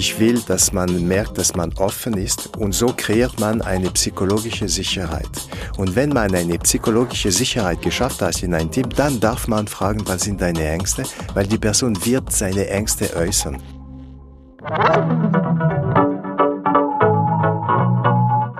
Ich 0.00 0.20
will, 0.20 0.40
dass 0.46 0.72
man 0.72 1.08
merkt, 1.08 1.38
dass 1.38 1.56
man 1.56 1.72
offen 1.74 2.16
ist 2.16 2.56
und 2.56 2.72
so 2.72 2.94
kreiert 2.96 3.40
man 3.40 3.62
eine 3.62 3.90
psychologische 3.90 4.68
Sicherheit. 4.68 5.28
Und 5.76 5.96
wenn 5.96 6.10
man 6.10 6.32
eine 6.34 6.56
psychologische 6.60 7.32
Sicherheit 7.32 7.82
geschafft 7.82 8.22
hat 8.22 8.42
in 8.42 8.54
einem 8.54 8.70
Team, 8.70 8.88
dann 8.90 9.18
darf 9.18 9.48
man 9.48 9.66
fragen, 9.66 10.06
was 10.06 10.22
sind 10.22 10.40
deine 10.40 10.68
Ängste, 10.68 11.02
weil 11.34 11.48
die 11.48 11.58
Person 11.58 11.96
wird 12.04 12.32
seine 12.32 12.68
Ängste 12.68 13.14
äußern. 13.16 13.60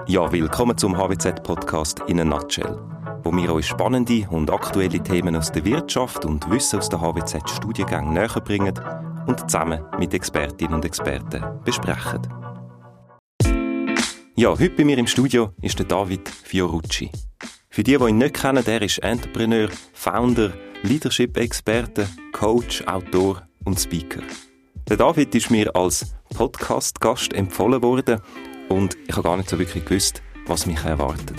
Ja, 0.06 0.32
willkommen 0.32 0.76
zum 0.76 0.96
HWZ-Podcast 0.96 2.00
in 2.08 2.20
a 2.20 2.24
Nutshell, 2.24 2.78
wo 3.22 3.32
wir 3.32 3.52
euch 3.52 3.66
spannende 3.66 4.26
und 4.30 4.50
aktuelle 4.50 5.00
Themen 5.00 5.36
aus 5.36 5.52
der 5.52 5.64
Wirtschaft 5.64 6.24
und 6.24 6.50
Wissen 6.50 6.80
aus 6.80 6.88
der 6.88 7.00
HWZ-Studiengängen 7.00 8.12
näher 8.12 8.40
bringen 8.44 8.74
und 9.28 9.38
zusammen 9.40 9.84
mit 9.98 10.14
Expertinnen 10.14 10.74
und 10.74 10.84
Experten 10.84 11.44
besprechen. 11.64 12.22
Ja, 14.34 14.50
heute 14.50 14.70
bei 14.70 14.84
mir 14.84 14.96
im 14.98 15.06
Studio 15.06 15.52
ist 15.60 15.78
der 15.78 15.86
David 15.86 16.28
Fiorucci. 16.28 17.10
Für 17.68 17.82
die, 17.82 17.96
die 17.96 18.04
ihn 18.04 18.18
nicht 18.18 18.34
kennen, 18.34 18.64
der 18.64 18.82
ist 18.82 18.98
Entrepreneur, 18.98 19.68
Founder, 19.92 20.52
Leadership-Experte, 20.82 22.08
Coach, 22.32 22.82
Autor 22.86 23.42
und 23.64 23.78
Speaker. 23.78 24.22
Der 24.88 24.96
David 24.96 25.34
ist 25.34 25.50
mir 25.50 25.76
als 25.76 26.14
Podcast-Gast 26.34 27.34
empfohlen 27.34 27.82
worden 27.82 28.22
und 28.68 28.96
ich 29.06 29.14
habe 29.14 29.28
gar 29.28 29.36
nicht 29.36 29.50
so 29.50 29.58
wirklich 29.58 29.84
gewusst, 29.84 30.22
was 30.46 30.64
mich 30.64 30.82
erwartet. 30.84 31.36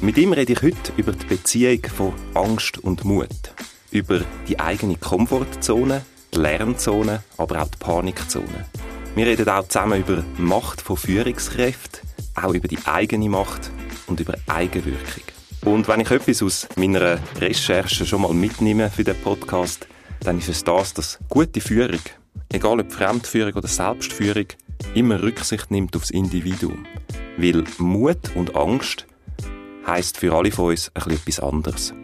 Mit 0.00 0.16
ihm 0.16 0.32
rede 0.32 0.52
ich 0.52 0.62
heute 0.62 0.92
über 0.96 1.12
die 1.12 1.26
Beziehung 1.26 1.82
von 1.84 2.12
Angst 2.34 2.78
und 2.78 3.04
Mut, 3.04 3.54
über 3.90 4.20
die 4.46 4.60
eigene 4.60 4.96
Komfortzone, 4.96 6.02
die 6.34 6.38
Lernzone, 6.38 7.22
aber 7.36 7.62
auch 7.62 7.68
die 7.68 7.78
Panikzone. 7.78 8.66
Wir 9.14 9.26
reden 9.26 9.48
auch 9.48 9.66
zusammen 9.66 10.00
über 10.00 10.22
Macht 10.38 10.80
von 10.80 10.96
Führungskräften, 10.96 12.00
auch 12.34 12.54
über 12.54 12.68
die 12.68 12.78
eigene 12.84 13.28
Macht 13.28 13.70
und 14.06 14.20
über 14.20 14.34
Eigenwirkung. 14.46 15.24
Und 15.64 15.88
wenn 15.88 16.00
ich 16.00 16.10
etwas 16.10 16.42
aus 16.42 16.68
meiner 16.76 17.18
Recherche 17.38 18.06
schon 18.06 18.22
mal 18.22 18.32
mitnehme 18.32 18.88
für 18.88 19.04
den 19.04 19.20
Podcast, 19.20 19.86
dann 20.20 20.38
ist 20.38 20.48
es 20.48 20.64
das, 20.64 20.94
dass 20.94 21.18
gute 21.28 21.60
Führung, 21.60 22.00
egal 22.50 22.80
ob 22.80 22.92
Fremdführung 22.92 23.54
oder 23.54 23.68
Selbstführung, 23.68 24.46
immer 24.94 25.22
Rücksicht 25.22 25.70
nimmt 25.70 25.96
aufs 25.96 26.10
Individuum. 26.10 26.86
Weil 27.36 27.64
Mut 27.78 28.34
und 28.34 28.54
Angst 28.56 29.06
heisst 29.86 30.18
für 30.18 30.34
alle 30.34 30.50
von 30.50 30.70
uns 30.70 30.90
etwas 30.94 31.40
anderes. 31.40 31.94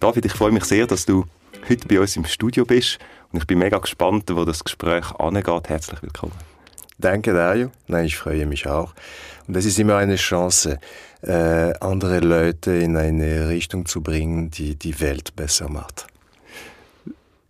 David, 0.00 0.26
ich 0.26 0.32
freue 0.32 0.52
mich 0.52 0.64
sehr, 0.64 0.86
dass 0.86 1.06
du 1.06 1.26
heute 1.68 1.88
bei 1.88 2.00
uns 2.00 2.16
im 2.16 2.24
Studio 2.24 2.64
bist 2.64 2.98
und 3.32 3.40
ich 3.40 3.46
bin 3.46 3.58
mega 3.58 3.78
gespannt, 3.78 4.24
wo 4.30 4.44
das 4.44 4.62
Gespräch 4.62 5.10
angeht. 5.18 5.68
Herzlich 5.68 6.02
willkommen. 6.02 6.34
Danke, 6.98 7.32
Dario. 7.32 7.70
Nein, 7.88 8.04
ich 8.04 8.16
freue 8.16 8.46
mich 8.46 8.66
auch. 8.66 8.94
Und 9.46 9.56
das 9.56 9.64
ist 9.64 9.78
immer 9.78 9.96
eine 9.96 10.16
Chance, 10.16 10.78
äh, 11.22 11.72
andere 11.80 12.20
Leute 12.20 12.72
in 12.72 12.96
eine 12.96 13.48
Richtung 13.48 13.86
zu 13.86 14.02
bringen, 14.02 14.50
die 14.50 14.76
die 14.76 15.00
Welt 15.00 15.34
besser 15.34 15.68
macht. 15.68 16.06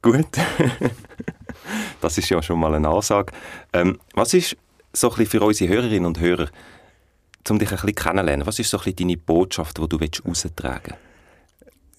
Gut. 0.01 0.27
das 2.01 2.19
ist 2.19 2.29
ja 2.31 2.43
schon 2.43 2.59
mal 2.59 2.75
eine 2.75 2.89
Ansage. 2.89 3.33
Ähm, 3.73 3.99
was 4.15 4.35
ist 4.35 4.57
so 4.93 5.11
ein 5.11 5.17
bisschen 5.17 5.41
für 5.41 5.47
unsere 5.47 5.75
Hörerinnen 5.75 6.07
und 6.07 6.21
Hörer, 6.21 6.49
um 7.49 7.59
dich 7.59 7.71
ein 7.71 7.77
bisschen 7.77 7.95
kennenzulernen, 7.95 8.47
was 8.47 8.59
ist 8.59 8.71
so 8.71 8.79
ein 8.79 8.85
bisschen 8.85 9.09
deine 9.09 9.17
Botschaft, 9.17 9.79
die 9.79 9.89
du 9.89 9.97
raustragen 9.97 10.95
willst? 10.95 11.12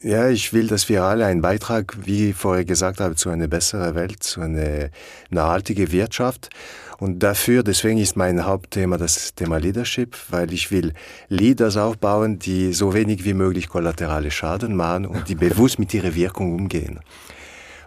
Ja, 0.04 0.28
ich 0.28 0.52
will, 0.52 0.68
dass 0.68 0.90
wir 0.90 1.02
alle 1.04 1.26
einen 1.26 1.42
Beitrag, 1.42 1.96
wie 2.06 2.32
ich 2.32 2.36
vorher 2.36 2.66
gesagt 2.66 3.00
habe, 3.00 3.16
zu 3.16 3.30
einer 3.30 3.48
besseren 3.48 3.96
Welt, 3.96 4.22
zu 4.22 4.42
einer 4.42 4.90
nachhaltigen 5.30 5.94
Wirtschaft. 5.94 6.50
Und 6.98 7.20
dafür, 7.20 7.64
deswegen 7.64 8.00
ist 8.00 8.18
mein 8.18 8.46
Hauptthema 8.46 8.98
das 8.98 9.34
Thema 9.34 9.60
Leadership, 9.60 10.18
weil 10.30 10.52
ich 10.52 10.72
will 10.72 10.92
Leaders 11.30 11.78
aufbauen, 11.78 12.38
die 12.38 12.74
so 12.74 12.94
wenig 12.94 13.24
wie 13.24 13.34
möglich 13.34 13.70
kollaterale 13.70 14.30
Schaden 14.30 14.76
machen 14.76 15.06
und 15.06 15.30
die 15.30 15.36
bewusst 15.48 15.80
mit 15.80 15.94
ihrer 15.94 16.14
Wirkung 16.16 16.54
umgehen. 16.54 17.00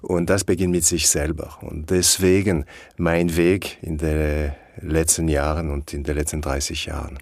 Und 0.00 0.30
das 0.30 0.44
beginnt 0.44 0.72
mit 0.72 0.86
sich 0.86 1.10
selber. 1.10 1.58
Und 1.60 1.90
deswegen 1.90 2.64
mein 2.96 3.36
Weg 3.36 3.76
in 3.82 3.98
den 3.98 4.52
letzten 4.80 5.28
Jahren 5.28 5.70
und 5.70 5.92
in 5.92 6.02
den 6.02 6.16
letzten 6.16 6.40
30 6.40 6.86
Jahren. 6.86 7.18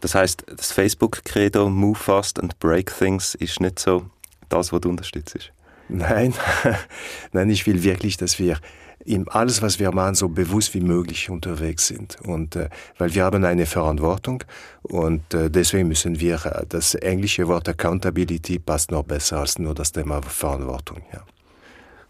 Das 0.00 0.14
heißt, 0.14 0.44
das 0.56 0.72
Facebook-Credo 0.72 1.68
Move 1.68 1.98
Fast 1.98 2.40
and 2.40 2.58
Break 2.58 2.96
Things 2.96 3.34
ist 3.34 3.60
nicht 3.60 3.78
so 3.78 4.06
das, 4.48 4.72
was 4.72 4.80
du 4.80 4.90
unterstützt? 4.90 5.52
Nein, 5.88 6.34
nein, 7.32 7.50
ich 7.50 7.66
will 7.66 7.82
wirklich, 7.82 8.16
dass 8.16 8.38
wir 8.38 8.58
in 9.06 9.28
alles, 9.28 9.62
was 9.62 9.78
wir 9.78 9.92
machen, 9.92 10.16
so 10.16 10.28
bewusst 10.28 10.74
wie 10.74 10.80
möglich 10.80 11.30
unterwegs 11.30 11.86
sind. 11.86 12.16
Und 12.22 12.56
äh, 12.56 12.68
weil 12.98 13.14
wir 13.14 13.24
haben 13.24 13.44
eine 13.44 13.66
Verantwortung 13.66 14.42
und 14.82 15.32
äh, 15.32 15.48
deswegen 15.48 15.88
müssen 15.88 16.18
wir, 16.18 16.44
äh, 16.44 16.66
das 16.68 16.94
englische 16.96 17.46
Wort 17.46 17.68
Accountability 17.68 18.58
passt 18.58 18.90
noch 18.90 19.04
besser 19.04 19.38
als 19.38 19.58
nur 19.58 19.74
das 19.74 19.92
Thema 19.92 20.20
Verantwortung. 20.22 21.02
Ja. 21.12 21.24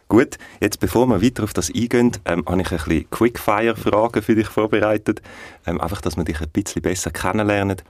Gut, 0.09 0.39
jetzt 0.61 0.79
bevor 0.79 1.07
wir 1.09 1.21
weiter 1.21 1.43
auf 1.43 1.53
das 1.53 1.69
eingehen, 1.69 2.13
ähm, 2.27 2.45
habe 2.47 2.63
ich 2.63 2.71
ein 2.71 2.79
bisschen 2.79 3.11
Quickfire-Fragen 3.11 4.23
für 4.23 4.37
dich 4.37 4.47
vorbereitet. 4.47 5.21
Ähm, 5.67 5.81
einfach, 5.81 6.01
dass 6.01 6.17
wir 6.17 6.25
dich 6.25 6.41
ein 6.41 6.49
bisschen 6.49 6.83
besser 6.83 7.11
kennenlernen. 7.11 7.83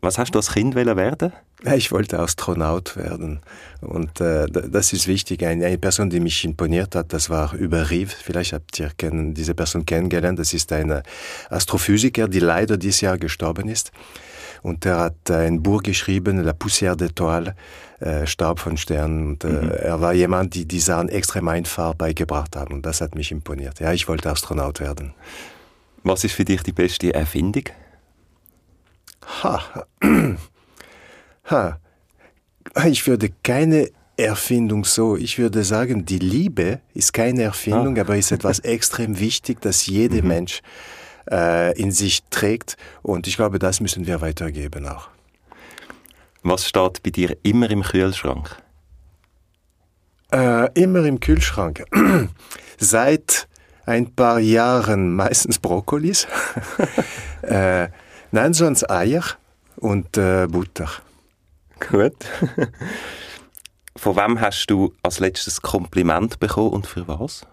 Was 0.00 0.18
hast 0.18 0.32
du 0.32 0.38
als 0.38 0.52
Kind 0.52 0.76
werden? 0.76 1.32
Ich 1.74 1.90
wollte 1.90 2.20
Astronaut 2.20 2.96
werden. 2.96 3.40
Und 3.80 4.20
äh, 4.20 4.46
das 4.46 4.92
ist 4.92 5.08
wichtig. 5.08 5.44
Eine, 5.44 5.66
eine, 5.66 5.78
Person, 5.78 6.08
die 6.08 6.20
mich 6.20 6.44
imponiert 6.44 6.94
hat, 6.94 7.12
das 7.12 7.28
war 7.28 7.52
Über 7.54 7.90
Rive. 7.90 8.14
Vielleicht 8.14 8.52
habt 8.52 8.78
ihr 8.78 8.92
kennen, 8.96 9.34
diese 9.34 9.54
Person 9.54 9.84
kennengelernt. 9.84 10.38
Das 10.38 10.54
ist 10.54 10.72
ein 10.72 11.02
Astrophysiker, 11.50 12.28
die 12.28 12.38
leider 12.38 12.76
dieses 12.76 13.00
Jahr 13.00 13.18
gestorben 13.18 13.68
ist. 13.68 13.90
Und 14.62 14.86
er 14.86 14.98
hat 14.98 15.30
ein 15.32 15.60
Buch 15.60 15.82
geschrieben, 15.82 16.44
La 16.44 16.52
Poussière 16.52 16.96
d'étoiles, 16.96 17.54
äh, 18.00 18.26
Staub 18.26 18.60
von 18.60 18.76
Sternen. 18.76 19.28
Und, 19.28 19.44
äh, 19.44 19.48
mhm. 19.48 19.70
Er 19.70 20.00
war 20.00 20.12
jemand, 20.12 20.54
die 20.54 20.66
die 20.66 20.80
Sachen 20.80 21.08
extrem 21.08 21.48
einfach 21.48 21.94
beigebracht 21.94 22.56
haben. 22.56 22.74
Und 22.74 22.86
das 22.86 23.00
hat 23.00 23.14
mich 23.14 23.32
imponiert. 23.32 23.80
Ja, 23.80 23.92
ich 23.92 24.08
wollte 24.08 24.30
Astronaut 24.30 24.80
werden. 24.80 25.14
Was 26.04 26.24
ist 26.24 26.34
für 26.34 26.44
dich 26.44 26.62
die 26.62 26.72
beste 26.72 27.12
Erfindung? 27.12 27.64
Ha. 29.42 29.84
ha. 31.44 31.78
Ich 32.86 33.06
würde 33.06 33.30
keine 33.42 33.90
Erfindung 34.16 34.84
so. 34.84 35.16
Ich 35.16 35.38
würde 35.38 35.64
sagen, 35.64 36.04
die 36.04 36.18
Liebe 36.18 36.80
ist 36.94 37.12
keine 37.12 37.42
Erfindung, 37.42 37.98
ah. 37.98 38.02
aber 38.02 38.16
ist 38.16 38.32
etwas 38.32 38.58
extrem 38.60 39.18
wichtig, 39.18 39.60
dass 39.60 39.86
jeder 39.86 40.22
mhm. 40.22 40.28
Mensch 40.28 40.62
äh, 41.30 41.78
in 41.80 41.92
sich 41.92 42.22
trägt. 42.30 42.76
Und 43.02 43.26
ich 43.26 43.36
glaube, 43.36 43.58
das 43.58 43.80
müssen 43.80 44.06
wir 44.06 44.20
weitergeben 44.20 44.86
auch. 44.86 45.08
Was 46.42 46.68
steht 46.68 47.02
bei 47.02 47.10
dir 47.10 47.36
immer 47.42 47.70
im 47.70 47.82
Kühlschrank? 47.82 48.62
Äh, 50.32 50.70
immer 50.80 51.04
im 51.04 51.20
Kühlschrank. 51.20 51.84
Seit 52.78 53.48
ein 53.86 54.14
paar 54.14 54.38
Jahren 54.38 55.14
meistens 55.14 55.58
Brokkolis. 55.58 56.26
äh, 57.42 57.88
nein, 58.30 58.52
sonst 58.52 58.88
Eier 58.90 59.24
und 59.76 60.16
äh, 60.18 60.46
Butter. 60.46 60.88
Gut. 61.80 62.16
Von 63.96 64.16
wem 64.16 64.40
hast 64.40 64.66
du 64.66 64.94
als 65.02 65.18
letztes 65.18 65.60
Kompliment 65.60 66.38
bekommen 66.38 66.70
und 66.70 66.86
für 66.86 67.08
was? 67.08 67.46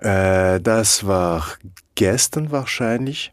Äh, 0.00 0.60
das 0.60 1.06
war 1.06 1.44
gestern 1.94 2.52
wahrscheinlich. 2.52 3.32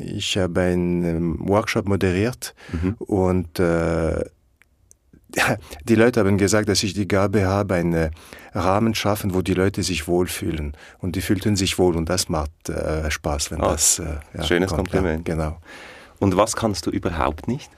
Ich 0.00 0.38
habe 0.38 0.60
einen 0.60 1.04
ähm, 1.04 1.48
Workshop 1.48 1.88
moderiert 1.88 2.54
mhm. 2.72 2.94
und 2.98 3.58
äh, 3.58 4.24
die 5.84 5.94
Leute 5.96 6.20
haben 6.20 6.38
gesagt, 6.38 6.68
dass 6.68 6.82
ich 6.82 6.94
die 6.94 7.08
Gabe 7.08 7.46
habe, 7.46 7.74
einen 7.74 8.10
Rahmen 8.54 8.94
schaffen, 8.94 9.34
wo 9.34 9.42
die 9.42 9.54
Leute 9.54 9.82
sich 9.82 10.06
wohlfühlen. 10.06 10.76
Und 10.98 11.16
die 11.16 11.20
fühlten 11.20 11.56
sich 11.56 11.78
wohl 11.78 11.96
und 11.96 12.08
das 12.08 12.28
macht 12.28 12.68
äh, 12.68 13.10
Spaß, 13.10 13.50
wenn 13.50 13.60
oh, 13.60 13.70
das. 13.70 13.98
Äh, 13.98 14.18
ja, 14.34 14.44
schönes 14.44 14.70
kommt. 14.70 14.90
Kompliment. 14.90 15.28
Ja, 15.28 15.34
genau. 15.34 15.58
Und 16.20 16.36
was 16.36 16.56
kannst 16.56 16.86
du 16.86 16.90
überhaupt 16.90 17.48
nicht? 17.48 17.70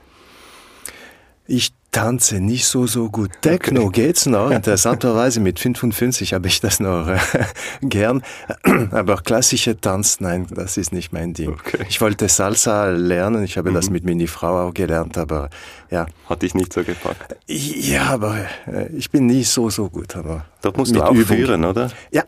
Ich 1.47 1.73
tanze 1.91 2.39
nicht 2.39 2.65
so, 2.65 2.87
so 2.87 3.09
gut. 3.09 3.31
Techno 3.41 3.89
geht's 3.89 4.25
noch. 4.25 4.49
Interessanterweise 4.51 5.39
mit 5.39 5.59
55 5.59 6.33
habe 6.33 6.47
ich 6.47 6.61
das 6.61 6.79
noch 6.79 7.07
äh, 7.07 7.19
gern. 7.81 8.23
Aber 8.91 9.17
klassische 9.17 9.79
Tanz, 9.79 10.19
nein, 10.19 10.47
das 10.49 10.77
ist 10.77 10.93
nicht 10.93 11.11
mein 11.11 11.33
Ding. 11.33 11.49
Okay. 11.49 11.85
Ich 11.89 12.01
wollte 12.01 12.29
Salsa 12.29 12.89
lernen. 12.89 13.43
Ich 13.43 13.57
habe 13.57 13.71
mhm. 13.71 13.75
das 13.75 13.89
mit 13.89 14.05
meiner 14.05 14.27
Frau 14.27 14.67
auch 14.67 14.73
gelernt, 14.73 15.17
aber 15.17 15.49
ja. 15.89 16.05
Hat 16.29 16.41
dich 16.41 16.53
nicht 16.53 16.71
so 16.73 16.83
gepackt? 16.83 17.35
Ja, 17.47 18.05
aber 18.05 18.45
äh, 18.67 18.87
ich 18.95 19.11
bin 19.11 19.25
nicht 19.25 19.49
so, 19.49 19.69
so 19.69 19.89
gut. 19.89 20.15
Aber 20.15 20.45
Dort 20.61 20.77
musst 20.77 20.95
du 20.95 21.01
auch 21.01 21.11
Übung. 21.11 21.25
führen, 21.37 21.65
oder? 21.65 21.91
Ja. 22.11 22.23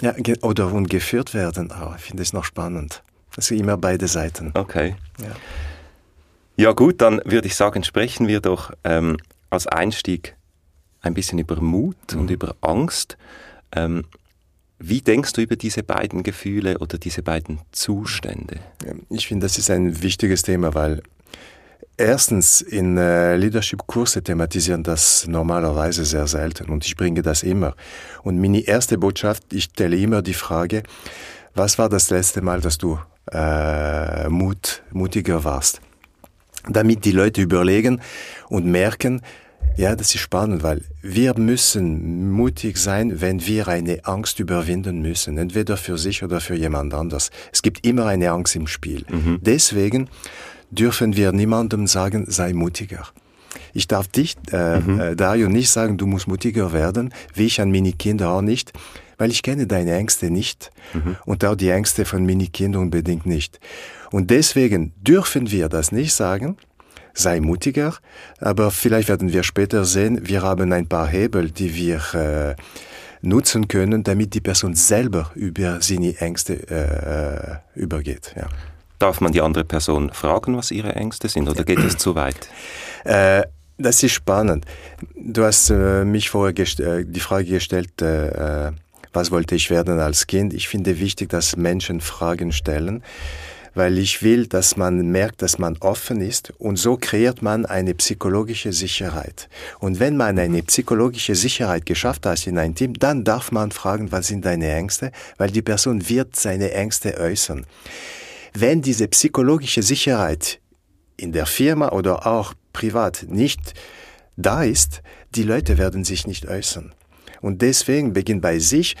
Ja, 0.00 0.14
oder 0.40 0.72
und 0.72 0.90
geführt 0.90 1.32
werden. 1.32 1.72
Oh, 1.80 1.92
ich 1.96 2.02
finde 2.02 2.22
es 2.22 2.32
noch 2.32 2.44
spannend. 2.44 3.02
Sind 3.38 3.60
immer 3.60 3.76
beide 3.76 4.08
Seiten. 4.08 4.50
Okay. 4.54 4.96
Ja. 5.20 5.28
Ja 6.62 6.70
gut, 6.70 7.00
dann 7.00 7.20
würde 7.24 7.48
ich 7.48 7.56
sagen, 7.56 7.82
sprechen 7.82 8.28
wir 8.28 8.38
doch 8.40 8.70
ähm, 8.84 9.16
als 9.50 9.66
Einstieg 9.66 10.36
ein 11.00 11.12
bisschen 11.12 11.40
über 11.40 11.60
Mut 11.60 11.96
mhm. 12.12 12.20
und 12.20 12.30
über 12.30 12.54
Angst. 12.60 13.18
Ähm, 13.74 14.04
Wie 14.78 15.00
denkst 15.00 15.32
du 15.32 15.40
über 15.40 15.56
diese 15.56 15.82
beiden 15.82 16.22
Gefühle 16.22 16.78
oder 16.78 16.98
diese 16.98 17.24
beiden 17.24 17.58
Zustände? 17.72 18.60
Ich 19.08 19.26
finde, 19.26 19.46
das 19.46 19.58
ist 19.58 19.70
ein 19.70 20.04
wichtiges 20.04 20.42
Thema, 20.42 20.72
weil 20.72 21.02
erstens 21.96 22.60
in 22.60 22.96
äh, 22.96 23.34
Leadership-Kurse 23.34 24.22
thematisieren 24.22 24.84
das 24.84 25.26
normalerweise 25.26 26.04
sehr 26.04 26.28
selten 26.28 26.70
und 26.70 26.86
ich 26.86 26.94
bringe 26.94 27.22
das 27.22 27.42
immer. 27.42 27.74
Und 28.22 28.40
meine 28.40 28.60
erste 28.60 28.98
Botschaft, 28.98 29.52
ich 29.52 29.64
stelle 29.64 29.96
immer 29.96 30.22
die 30.22 30.34
Frage, 30.34 30.84
was 31.56 31.76
war 31.76 31.88
das 31.88 32.10
letzte 32.10 32.40
Mal, 32.40 32.60
dass 32.60 32.78
du 32.78 33.00
äh, 33.32 34.28
Mut, 34.28 34.84
mutiger 34.92 35.42
warst? 35.42 35.80
Damit 36.68 37.04
die 37.04 37.12
Leute 37.12 37.42
überlegen 37.42 38.00
und 38.48 38.66
merken, 38.66 39.20
ja, 39.76 39.96
das 39.96 40.14
ist 40.14 40.20
spannend, 40.20 40.62
weil 40.62 40.82
wir 41.00 41.38
müssen 41.38 42.30
mutig 42.30 42.76
sein, 42.76 43.20
wenn 43.20 43.46
wir 43.46 43.68
eine 43.68 44.04
Angst 44.04 44.38
überwinden 44.38 45.00
müssen, 45.00 45.38
entweder 45.38 45.76
für 45.76 45.96
sich 45.96 46.22
oder 46.22 46.40
für 46.40 46.54
jemand 46.54 46.92
anders. 46.92 47.30
Es 47.52 47.62
gibt 47.62 47.86
immer 47.86 48.06
eine 48.06 48.30
Angst 48.30 48.54
im 48.54 48.66
Spiel. 48.66 49.04
Mhm. 49.08 49.38
Deswegen 49.40 50.08
dürfen 50.70 51.16
wir 51.16 51.32
niemandem 51.32 51.86
sagen, 51.86 52.26
sei 52.28 52.52
mutiger. 52.52 53.06
Ich 53.72 53.88
darf 53.88 54.08
dich, 54.08 54.36
äh, 54.52 54.80
mhm. 54.80 55.00
äh, 55.00 55.16
Dario, 55.16 55.48
nicht 55.48 55.70
sagen, 55.70 55.96
du 55.96 56.06
musst 56.06 56.28
mutiger 56.28 56.72
werden, 56.72 57.14
wie 57.34 57.46
ich 57.46 57.60
an 57.60 57.70
meine 57.70 57.92
Kinder 57.92 58.30
auch 58.30 58.42
nicht, 58.42 58.72
weil 59.16 59.30
ich 59.30 59.42
kenne 59.42 59.66
deine 59.66 59.94
Ängste 59.94 60.30
nicht 60.30 60.70
mhm. 60.92 61.16
und 61.24 61.44
auch 61.44 61.54
die 61.54 61.70
Ängste 61.70 62.04
von 62.04 62.26
meinen 62.26 62.52
Kindern 62.52 62.82
unbedingt 62.82 63.24
nicht. 63.24 63.60
Und 64.12 64.30
deswegen 64.30 64.92
dürfen 65.00 65.50
wir 65.50 65.68
das 65.68 65.90
nicht 65.90 66.14
sagen, 66.14 66.58
sei 67.14 67.40
mutiger, 67.40 67.94
aber 68.38 68.70
vielleicht 68.70 69.08
werden 69.08 69.32
wir 69.32 69.42
später 69.42 69.84
sehen, 69.84 70.20
wir 70.28 70.42
haben 70.42 70.72
ein 70.72 70.86
paar 70.86 71.08
Hebel, 71.08 71.50
die 71.50 71.74
wir 71.74 72.00
äh, 72.14 72.54
nutzen 73.22 73.68
können, 73.68 74.02
damit 74.04 74.34
die 74.34 74.40
Person 74.40 74.74
selber 74.74 75.30
über 75.34 75.80
seine 75.80 76.16
Ängste 76.18 77.62
äh, 77.74 77.78
übergeht. 77.78 78.34
Ja. 78.36 78.48
Darf 78.98 79.20
man 79.20 79.32
die 79.32 79.40
andere 79.40 79.64
Person 79.64 80.12
fragen, 80.12 80.56
was 80.56 80.70
ihre 80.70 80.94
Ängste 80.94 81.28
sind, 81.28 81.48
oder 81.48 81.64
geht 81.64 81.80
es 81.80 81.96
zu 81.96 82.14
weit? 82.14 82.48
Äh, 83.04 83.42
das 83.78 84.02
ist 84.02 84.12
spannend. 84.12 84.66
Du 85.16 85.44
hast 85.44 85.70
äh, 85.70 86.04
mich 86.04 86.30
vorher 86.30 86.54
äh, 86.58 87.04
die 87.04 87.20
Frage 87.20 87.46
gestellt, 87.46 88.00
äh, 88.00 88.66
äh, 88.68 88.72
was 89.12 89.30
wollte 89.30 89.54
ich 89.54 89.70
werden 89.70 89.98
als 89.98 90.26
Kind? 90.26 90.54
Ich 90.54 90.68
finde 90.68 90.98
wichtig, 90.98 91.28
dass 91.30 91.56
Menschen 91.56 92.00
Fragen 92.00 92.52
stellen 92.52 93.02
weil 93.74 93.98
ich 93.98 94.22
will, 94.22 94.46
dass 94.46 94.76
man 94.76 95.10
merkt, 95.10 95.42
dass 95.42 95.58
man 95.58 95.76
offen 95.78 96.20
ist 96.20 96.52
und 96.58 96.76
so 96.76 96.96
kreiert 96.96 97.42
man 97.42 97.66
eine 97.66 97.94
psychologische 97.94 98.72
Sicherheit. 98.72 99.48
Und 99.80 100.00
wenn 100.00 100.16
man 100.16 100.38
eine 100.38 100.62
psychologische 100.62 101.34
Sicherheit 101.34 101.86
geschafft 101.86 102.26
hat 102.26 102.46
in 102.46 102.58
einem 102.58 102.74
Team, 102.74 102.94
dann 102.94 103.24
darf 103.24 103.52
man 103.52 103.70
fragen, 103.70 104.12
was 104.12 104.28
sind 104.28 104.44
deine 104.44 104.70
Ängste, 104.72 105.12
weil 105.38 105.50
die 105.50 105.62
Person 105.62 106.08
wird 106.08 106.36
seine 106.36 106.72
Ängste 106.72 107.18
äußern. 107.18 107.66
Wenn 108.54 108.82
diese 108.82 109.08
psychologische 109.08 109.82
Sicherheit 109.82 110.60
in 111.16 111.32
der 111.32 111.46
Firma 111.46 111.90
oder 111.90 112.26
auch 112.26 112.54
privat 112.72 113.26
nicht 113.28 113.74
da 114.36 114.62
ist, 114.62 115.02
die 115.34 115.42
Leute 115.42 115.78
werden 115.78 116.04
sich 116.04 116.26
nicht 116.26 116.46
äußern. 116.46 116.94
Und 117.40 117.62
deswegen 117.62 118.12
beginnt 118.12 118.42
bei 118.42 118.58
sich, 118.58 118.96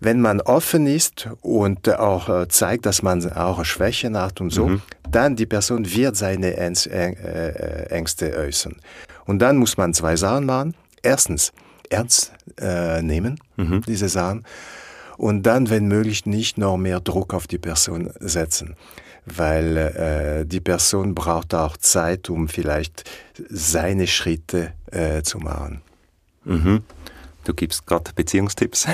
wenn 0.00 0.20
man 0.20 0.40
offen 0.40 0.86
ist 0.86 1.28
und 1.40 1.88
auch 1.98 2.28
äh, 2.28 2.48
zeigt, 2.48 2.86
dass 2.86 3.02
man 3.02 3.30
auch 3.32 3.64
Schwächen 3.64 4.16
hat 4.16 4.40
und 4.40 4.50
so, 4.50 4.68
mhm. 4.68 4.82
dann 5.10 5.36
die 5.36 5.46
Person 5.46 5.84
wird 5.92 6.16
seine 6.16 6.56
äh, 6.56 6.70
äh, 6.70 7.86
Ängste 7.90 8.36
äußern. 8.36 8.76
Und 9.26 9.40
dann 9.40 9.56
muss 9.56 9.76
man 9.76 9.94
zwei 9.94 10.16
Sachen 10.16 10.46
machen. 10.46 10.74
Erstens, 11.02 11.52
ernst 11.90 12.32
äh, 12.60 13.02
nehmen, 13.02 13.40
mhm. 13.56 13.82
diese 13.86 14.08
Sachen. 14.08 14.44
Und 15.16 15.42
dann, 15.42 15.68
wenn 15.68 15.86
möglich, 15.86 16.26
nicht 16.26 16.58
noch 16.58 16.76
mehr 16.76 17.00
Druck 17.00 17.34
auf 17.34 17.46
die 17.46 17.58
Person 17.58 18.10
setzen. 18.20 18.76
Weil 19.26 19.76
äh, 19.76 20.46
die 20.46 20.60
Person 20.60 21.14
braucht 21.14 21.54
auch 21.54 21.76
Zeit, 21.76 22.30
um 22.30 22.48
vielleicht 22.48 23.10
seine 23.50 24.06
Schritte 24.06 24.72
äh, 24.90 25.22
zu 25.22 25.38
machen. 25.38 25.82
Mhm. 26.44 26.82
Du 27.48 27.54
gibst 27.54 27.86
gerade 27.86 28.12
Beziehungstipps. 28.14 28.86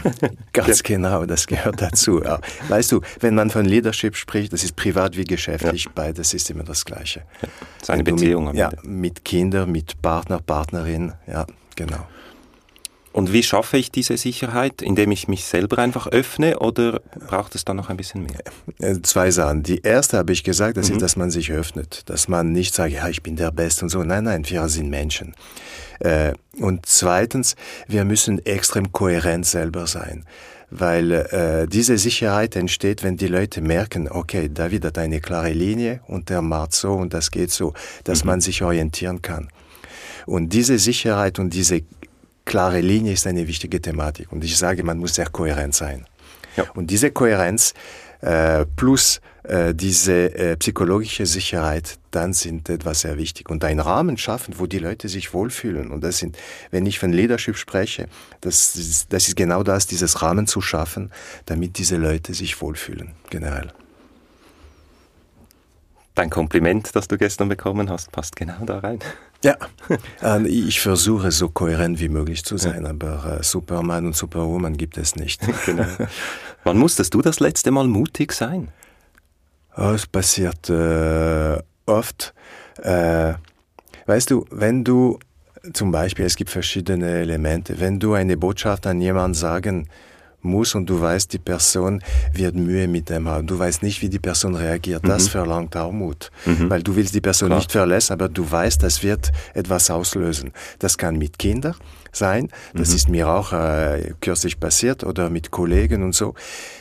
Ganz 0.54 0.82
genau, 0.82 1.26
das 1.26 1.46
gehört 1.46 1.82
dazu. 1.82 2.22
Weißt 2.68 2.92
du, 2.92 3.02
wenn 3.20 3.34
man 3.34 3.50
von 3.50 3.66
Leadership 3.66 4.16
spricht, 4.16 4.54
das 4.54 4.64
ist 4.64 4.74
privat 4.74 5.18
wie 5.18 5.24
geschäftlich, 5.24 5.84
ja. 5.84 5.90
beides 5.94 6.32
ist 6.32 6.48
immer 6.48 6.64
das 6.64 6.86
Gleiche. 6.86 7.24
Ja, 7.42 7.48
das 7.74 7.82
ist 7.82 7.90
eine 7.90 8.02
Beziehung. 8.02 8.46
Mit, 8.46 8.54
ja, 8.54 8.70
mit 8.84 9.22
Kindern, 9.22 9.70
mit 9.70 10.00
Partner, 10.00 10.40
Partnerin, 10.40 11.12
ja, 11.26 11.44
genau. 11.76 12.06
Und 13.12 13.32
wie 13.32 13.42
schaffe 13.42 13.76
ich 13.76 13.90
diese 13.90 14.16
Sicherheit? 14.16 14.82
Indem 14.82 15.10
ich 15.10 15.26
mich 15.26 15.44
selber 15.44 15.78
einfach 15.78 16.06
öffne 16.06 16.60
oder 16.60 17.00
braucht 17.26 17.54
es 17.56 17.64
dann 17.64 17.76
noch 17.76 17.88
ein 17.88 17.96
bisschen 17.96 18.22
mehr? 18.22 18.40
Äh, 18.78 19.02
zwei 19.02 19.30
Sachen. 19.32 19.64
Die 19.64 19.80
erste 19.80 20.18
habe 20.18 20.32
ich 20.32 20.44
gesagt, 20.44 20.76
das 20.76 20.88
mhm. 20.88 20.96
ist, 20.96 21.02
dass 21.02 21.16
man 21.16 21.30
sich 21.30 21.50
öffnet. 21.50 22.08
Dass 22.08 22.28
man 22.28 22.52
nicht 22.52 22.74
sagt, 22.74 22.92
ja, 22.92 23.08
ich 23.08 23.22
bin 23.22 23.34
der 23.34 23.50
Beste 23.50 23.84
und 23.84 23.88
so. 23.88 24.04
Nein, 24.04 24.24
nein, 24.24 24.48
wir 24.48 24.68
sind 24.68 24.90
Menschen. 24.90 25.34
Äh, 25.98 26.34
und 26.58 26.86
zweitens, 26.86 27.56
wir 27.88 28.04
müssen 28.04 28.44
extrem 28.46 28.92
kohärent 28.92 29.44
selber 29.44 29.88
sein. 29.88 30.24
Weil 30.70 31.10
äh, 31.10 31.66
diese 31.66 31.98
Sicherheit 31.98 32.54
entsteht, 32.54 33.02
wenn 33.02 33.16
die 33.16 33.26
Leute 33.26 33.60
merken, 33.60 34.08
okay, 34.08 34.48
David 34.48 34.84
hat 34.84 34.98
eine 34.98 35.20
klare 35.20 35.52
Linie 35.52 36.00
und 36.06 36.28
der 36.28 36.42
macht 36.42 36.74
so 36.74 36.92
und 36.92 37.12
das 37.12 37.32
geht 37.32 37.50
so, 37.50 37.74
dass 38.04 38.22
mhm. 38.22 38.30
man 38.30 38.40
sich 38.40 38.62
orientieren 38.62 39.20
kann. 39.20 39.48
Und 40.26 40.52
diese 40.52 40.78
Sicherheit 40.78 41.40
und 41.40 41.54
diese 41.54 41.82
klare 42.44 42.80
Linie 42.80 43.12
ist 43.12 43.26
eine 43.26 43.46
wichtige 43.46 43.80
Thematik. 43.80 44.32
Und 44.32 44.44
ich 44.44 44.56
sage, 44.56 44.82
man 44.82 44.98
muss 44.98 45.14
sehr 45.14 45.28
kohärent 45.28 45.74
sein. 45.74 46.06
Ja. 46.56 46.64
Und 46.74 46.90
diese 46.90 47.10
Kohärenz 47.10 47.74
äh, 48.20 48.66
plus 48.76 49.20
äh, 49.44 49.74
diese 49.74 50.34
äh, 50.34 50.56
psychologische 50.56 51.24
Sicherheit, 51.26 51.98
dann 52.10 52.32
sind 52.34 52.68
etwas 52.68 53.00
sehr 53.00 53.16
wichtig. 53.16 53.48
Und 53.48 53.64
einen 53.64 53.80
Rahmen 53.80 54.18
schaffen, 54.18 54.54
wo 54.58 54.66
die 54.66 54.78
Leute 54.78 55.08
sich 55.08 55.32
wohlfühlen. 55.32 55.90
Und 55.90 56.04
das 56.04 56.18
sind, 56.18 56.36
wenn 56.70 56.84
ich 56.86 56.98
von 56.98 57.12
Leadership 57.12 57.56
spreche, 57.56 58.08
das 58.42 58.76
ist, 58.76 59.12
das 59.12 59.28
ist 59.28 59.36
genau 59.36 59.62
das, 59.62 59.86
dieses 59.86 60.20
Rahmen 60.22 60.46
zu 60.46 60.60
schaffen, 60.60 61.10
damit 61.46 61.78
diese 61.78 61.96
Leute 61.96 62.34
sich 62.34 62.60
wohlfühlen, 62.60 63.12
generell. 63.30 63.72
Dein 66.14 66.28
Kompliment, 66.28 66.94
das 66.94 67.08
du 67.08 67.16
gestern 67.16 67.48
bekommen 67.48 67.88
hast, 67.88 68.12
passt 68.12 68.36
genau 68.36 68.64
da 68.66 68.80
rein. 68.80 68.98
Ja, 69.42 69.56
ähm, 70.22 70.46
ich 70.46 70.80
versuche 70.80 71.30
so 71.30 71.48
kohärent 71.48 71.98
wie 72.00 72.08
möglich 72.08 72.44
zu 72.44 72.58
sein, 72.58 72.84
ja. 72.84 72.90
aber 72.90 73.38
äh, 73.40 73.42
Superman 73.42 74.06
und 74.06 74.16
Superwoman 74.16 74.76
gibt 74.76 74.98
es 74.98 75.16
nicht. 75.16 75.40
genau. 75.66 75.86
Wann 76.64 76.78
musstest 76.78 77.14
du 77.14 77.22
das 77.22 77.40
letzte 77.40 77.70
Mal 77.70 77.86
mutig 77.86 78.32
sein? 78.32 78.68
Oh, 79.76 79.92
es 79.94 80.06
passiert 80.06 80.68
äh, 80.68 81.58
oft. 81.86 82.34
Äh, 82.82 83.34
weißt 84.06 84.30
du, 84.30 84.44
wenn 84.50 84.84
du 84.84 85.18
zum 85.72 85.90
Beispiel, 85.90 86.24
es 86.24 86.36
gibt 86.36 86.50
verschiedene 86.50 87.20
Elemente, 87.20 87.80
wenn 87.80 87.98
du 87.98 88.14
eine 88.14 88.36
Botschaft 88.36 88.86
an 88.86 89.00
jemanden 89.00 89.34
sagen 89.34 89.88
muss 90.42 90.74
und 90.74 90.86
du 90.88 91.00
weißt, 91.00 91.32
die 91.32 91.38
Person 91.38 92.02
wird 92.32 92.54
Mühe 92.54 92.88
mit 92.88 93.10
dem 93.10 93.28
haben. 93.28 93.46
Du 93.46 93.58
weißt 93.58 93.82
nicht, 93.82 94.02
wie 94.02 94.08
die 94.08 94.18
Person 94.18 94.54
reagiert. 94.54 95.06
Das 95.06 95.26
mhm. 95.26 95.30
verlangt 95.30 95.76
auch 95.76 95.92
Mut. 95.92 96.30
Mhm. 96.46 96.70
Weil 96.70 96.82
du 96.82 96.96
willst 96.96 97.14
die 97.14 97.20
Person 97.20 97.48
Klar. 97.48 97.58
nicht 97.58 97.72
verlassen, 97.72 98.12
aber 98.12 98.28
du 98.28 98.50
weißt, 98.50 98.82
das 98.82 99.02
wird 99.02 99.32
etwas 99.54 99.90
auslösen. 99.90 100.52
Das 100.78 100.98
kann 100.98 101.16
mit 101.16 101.38
Kindern 101.38 101.74
sein. 102.12 102.48
Das 102.74 102.90
mhm. 102.90 102.96
ist 102.96 103.08
mir 103.08 103.28
auch 103.28 103.52
äh, 103.52 104.14
kürzlich 104.20 104.58
passiert 104.58 105.04
oder 105.04 105.30
mit 105.30 105.50
Kollegen 105.50 106.02
und 106.02 106.14
so. 106.14 106.34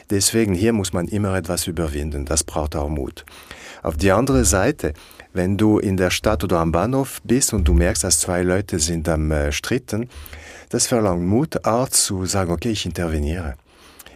Deswegen 0.09 0.53
hier 0.53 0.73
muss 0.73 0.93
man 0.93 1.07
immer 1.07 1.35
etwas 1.35 1.67
überwinden. 1.67 2.25
Das 2.25 2.43
braucht 2.43 2.75
auch 2.75 2.89
Mut. 2.89 3.25
Auf 3.81 3.95
die 3.95 4.11
andere 4.11 4.43
Seite, 4.45 4.93
wenn 5.33 5.57
du 5.57 5.79
in 5.79 5.97
der 5.97 6.09
Stadt 6.09 6.43
oder 6.43 6.59
am 6.59 6.71
Bahnhof 6.71 7.21
bist 7.23 7.53
und 7.53 7.67
du 7.67 7.73
merkst, 7.73 8.03
dass 8.03 8.19
zwei 8.19 8.41
Leute 8.41 8.79
sind 8.79 9.07
am 9.07 9.31
äh, 9.31 9.51
Stritten, 9.51 10.09
das 10.69 10.87
verlangt 10.87 11.25
Mut, 11.25 11.65
auch 11.65 11.89
zu 11.89 12.25
sagen, 12.25 12.51
okay, 12.51 12.69
ich 12.69 12.85
interveniere. 12.85 13.55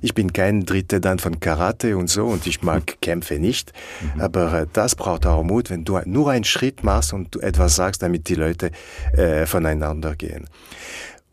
Ich 0.01 0.13
bin 0.13 0.33
kein 0.33 0.65
Dritte 0.65 0.99
dann 0.99 1.17
von 1.17 1.39
Karate 1.39 1.95
und 1.95 2.09
so 2.09 2.25
und 2.25 2.45
ich 2.45 2.61
mag 2.61 2.81
mhm. 2.81 3.01
Kämpfe 3.01 3.39
nicht. 3.39 3.71
Mhm. 4.15 4.21
Aber 4.21 4.53
äh, 4.53 4.67
das 4.71 4.95
braucht 4.95 5.25
auch 5.25 5.43
Mut, 5.43 5.69
wenn 5.69 5.85
du 5.85 5.99
nur 6.05 6.29
einen 6.29 6.43
Schritt 6.43 6.83
machst 6.83 7.13
und 7.13 7.33
du 7.33 7.39
etwas 7.39 7.75
sagst, 7.75 8.03
damit 8.03 8.27
die 8.27 8.35
Leute 8.35 8.71
äh, 9.13 9.45
voneinander 9.45 10.15
gehen. 10.15 10.49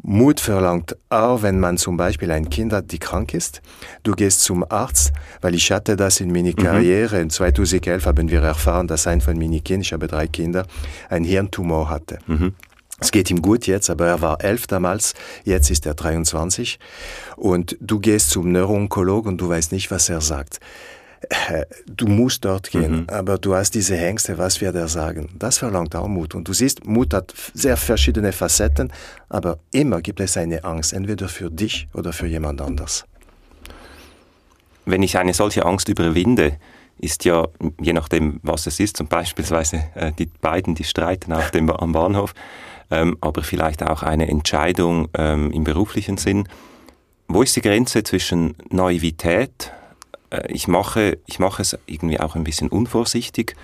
Mut 0.02 0.40
verlangt 0.40 0.96
auch, 1.10 1.42
wenn 1.42 1.60
man 1.60 1.76
zum 1.76 1.96
Beispiel 1.96 2.30
ein 2.30 2.48
Kind 2.48 2.72
hat, 2.72 2.90
die 2.92 2.98
krank 2.98 3.34
ist. 3.34 3.60
Du 4.02 4.12
gehst 4.12 4.42
zum 4.42 4.64
Arzt, 4.70 5.12
weil 5.40 5.54
ich 5.54 5.70
hatte 5.72 5.96
das 5.96 6.20
in 6.20 6.32
meiner 6.32 6.50
mhm. 6.50 6.56
Karriere. 6.56 7.20
In 7.20 7.28
2011 7.28 8.06
haben 8.06 8.30
wir 8.30 8.40
erfahren, 8.40 8.86
dass 8.86 9.06
ein 9.06 9.20
von 9.20 9.36
meinen 9.36 9.62
Kindern, 9.62 9.82
ich 9.82 9.92
habe 9.92 10.06
drei 10.06 10.26
Kinder, 10.26 10.66
ein 11.08 11.24
Hirntumor 11.24 11.90
hatte. 11.90 12.18
Mhm. 12.26 12.54
Es 13.00 13.12
geht 13.12 13.30
ihm 13.30 13.42
gut 13.42 13.66
jetzt, 13.66 13.90
aber 13.90 14.06
er 14.06 14.20
war 14.20 14.44
elf 14.44 14.66
damals, 14.66 15.14
jetzt 15.44 15.70
ist 15.70 15.86
er 15.86 15.94
23. 15.94 16.78
Und 17.36 17.76
du 17.80 17.98
gehst 17.98 18.30
zum 18.30 18.52
Neuroonkologen 18.52 19.32
und 19.32 19.40
du 19.40 19.48
weißt 19.48 19.72
nicht, 19.72 19.90
was 19.90 20.08
er 20.08 20.20
sagt. 20.20 20.60
Äh, 21.28 21.66
du 21.86 22.06
musst 22.06 22.44
dort 22.44 22.70
gehen, 22.70 23.02
mhm. 23.02 23.06
aber 23.08 23.38
du 23.38 23.54
hast 23.54 23.74
diese 23.74 23.96
Ängste, 23.96 24.38
was 24.38 24.60
wird 24.60 24.74
er 24.74 24.88
sagen? 24.88 25.30
Das 25.38 25.58
verlangt 25.58 25.94
auch 25.94 26.08
Mut. 26.08 26.34
Und 26.34 26.48
du 26.48 26.52
siehst, 26.52 26.86
Mut 26.86 27.12
hat 27.12 27.34
sehr 27.52 27.76
verschiedene 27.76 28.32
Facetten, 28.32 28.92
aber 29.28 29.58
immer 29.70 30.00
gibt 30.00 30.20
es 30.20 30.36
eine 30.36 30.64
Angst, 30.64 30.92
entweder 30.92 31.28
für 31.28 31.50
dich 31.50 31.88
oder 31.92 32.12
für 32.12 32.26
jemand 32.26 32.60
anders. 32.60 33.04
wenn 34.86 35.02
ich 35.02 35.18
eine 35.18 35.34
solche 35.34 35.64
Angst 35.66 35.88
überwinde, 35.88 36.56
ist 36.98 37.24
ja, 37.24 37.46
je 37.80 37.92
nachdem, 37.92 38.40
was 38.42 38.66
es 38.66 38.80
ist, 38.80 38.96
zum 38.96 39.06
beispielsweise 39.06 39.84
äh, 39.94 40.12
die 40.12 40.26
beiden, 40.26 40.74
die 40.74 40.84
streiten 40.84 41.32
auf 41.32 41.50
dem, 41.50 41.70
am 41.70 41.92
Bahnhof, 41.92 42.34
ähm, 42.90 43.16
aber 43.20 43.42
vielleicht 43.42 43.82
auch 43.82 44.02
eine 44.02 44.28
Entscheidung 44.28 45.08
ähm, 45.14 45.50
im 45.52 45.64
beruflichen 45.64 46.16
Sinn. 46.16 46.48
Wo 47.28 47.42
ist 47.42 47.54
die 47.56 47.60
Grenze 47.60 48.02
zwischen 48.02 48.56
Naivität, 48.70 49.72
äh, 50.30 50.52
ich, 50.52 50.68
mache, 50.68 51.18
ich 51.26 51.38
mache 51.38 51.62
es 51.62 51.78
irgendwie 51.86 52.20
auch 52.20 52.34
ein 52.36 52.44
bisschen 52.44 52.68
unvorsichtig, 52.68 53.54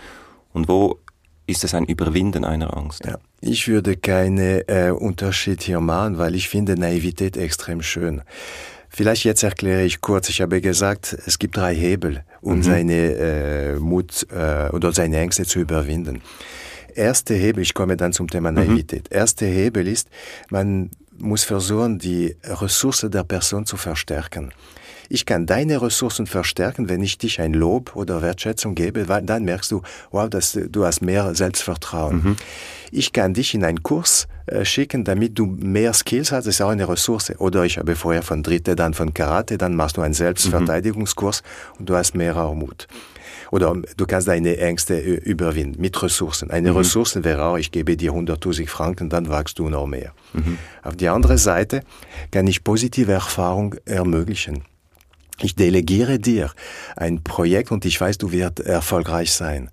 und 0.52 0.68
wo 0.68 0.98
ist 1.46 1.64
es 1.64 1.74
ein 1.74 1.84
Überwinden 1.84 2.44
einer 2.44 2.76
Angst? 2.76 3.04
Ja, 3.04 3.18
ich 3.42 3.68
würde 3.68 3.96
keinen 3.96 4.62
äh, 4.66 4.90
Unterschied 4.90 5.62
hier 5.62 5.80
machen, 5.80 6.16
weil 6.16 6.34
ich 6.34 6.48
finde 6.48 6.78
Naivität 6.78 7.36
extrem 7.36 7.82
schön. 7.82 8.22
Vielleicht 8.88 9.24
jetzt 9.24 9.42
erkläre 9.42 9.84
ich 9.84 10.00
kurz. 10.00 10.30
Ich 10.30 10.40
habe 10.40 10.62
gesagt, 10.62 11.14
es 11.26 11.38
gibt 11.38 11.58
drei 11.58 11.74
Hebel, 11.74 12.24
um 12.40 12.56
mhm. 12.56 12.62
seine 12.62 12.94
äh, 12.94 13.76
Mut 13.76 14.26
äh, 14.32 14.70
oder 14.70 14.92
seine 14.92 15.18
Ängste 15.18 15.44
zu 15.44 15.58
überwinden. 15.58 16.22
Erste 16.96 17.34
Hebel, 17.34 17.62
ich 17.62 17.74
komme 17.74 17.96
dann 17.96 18.12
zum 18.12 18.28
Thema 18.28 18.50
mhm. 18.50 18.56
Naivität. 18.56 19.10
Mhm. 19.10 19.16
Erste 19.16 19.44
Hebel 19.44 19.86
ist, 19.86 20.08
man 20.50 20.90
muss 21.18 21.44
versuchen, 21.44 21.98
die 21.98 22.36
Ressource 22.44 23.06
der 23.10 23.24
Person 23.24 23.66
zu 23.66 23.76
verstärken. 23.76 24.52
Ich 25.08 25.26
kann 25.26 25.46
deine 25.46 25.80
Ressourcen 25.82 26.26
verstärken, 26.26 26.88
wenn 26.88 27.02
ich 27.02 27.18
dich 27.18 27.40
ein 27.40 27.54
Lob 27.54 27.96
oder 27.96 28.22
Wertschätzung 28.22 28.74
gebe, 28.74 29.08
weil 29.08 29.22
dann 29.22 29.44
merkst 29.44 29.70
du, 29.70 29.82
wow, 30.10 30.28
dass 30.28 30.58
du 30.70 30.84
hast 30.84 31.02
mehr 31.02 31.34
Selbstvertrauen. 31.34 32.16
Mhm. 32.16 32.36
Ich 32.90 33.12
kann 33.12 33.34
dich 33.34 33.54
in 33.54 33.64
einen 33.64 33.82
Kurs 33.82 34.28
äh, 34.46 34.64
schicken, 34.64 35.04
damit 35.04 35.38
du 35.38 35.46
mehr 35.46 35.92
Skills 35.92 36.32
hast, 36.32 36.46
das 36.46 36.56
ist 36.56 36.60
auch 36.60 36.70
eine 36.70 36.88
Ressource. 36.88 37.32
Oder 37.38 37.64
ich 37.64 37.78
habe 37.78 37.96
vorher 37.96 38.22
von 38.22 38.42
Dritte, 38.42 38.76
dann 38.76 38.94
von 38.94 39.12
Karate, 39.12 39.58
dann 39.58 39.74
machst 39.74 39.96
du 39.96 40.02
einen 40.02 40.14
Selbstverteidigungskurs 40.14 41.42
mhm. 41.42 41.78
und 41.80 41.88
du 41.90 41.96
hast 41.96 42.14
mehr 42.14 42.34
Mut. 42.54 42.86
Oder 43.50 43.74
du 43.96 44.06
kannst 44.06 44.28
deine 44.28 44.56
Ängste 44.58 45.00
äh, 45.00 45.14
überwinden 45.14 45.80
mit 45.80 46.00
Ressourcen. 46.02 46.50
Eine 46.50 46.72
mhm. 46.72 46.78
Ressource 46.78 47.22
wäre 47.22 47.44
auch, 47.44 47.56
ich 47.56 47.70
gebe 47.70 47.96
dir 47.96 48.12
100.000 48.12 48.68
Franken, 48.68 49.08
dann 49.08 49.28
wachst 49.28 49.58
du 49.58 49.68
noch 49.68 49.86
mehr. 49.86 50.12
Mhm. 50.32 50.58
Auf 50.82 50.96
die 50.96 51.08
andere 51.08 51.38
Seite 51.38 51.82
kann 52.30 52.46
ich 52.46 52.64
positive 52.64 53.12
Erfahrung 53.12 53.74
ermöglichen. 53.84 54.62
Ich 55.40 55.54
delegiere 55.54 56.18
dir 56.18 56.50
ein 56.96 57.22
Projekt 57.22 57.70
und 57.70 57.84
ich 57.84 58.00
weiß, 58.00 58.18
du 58.18 58.32
wirst 58.32 58.60
erfolgreich 58.60 59.32
sein 59.32 59.70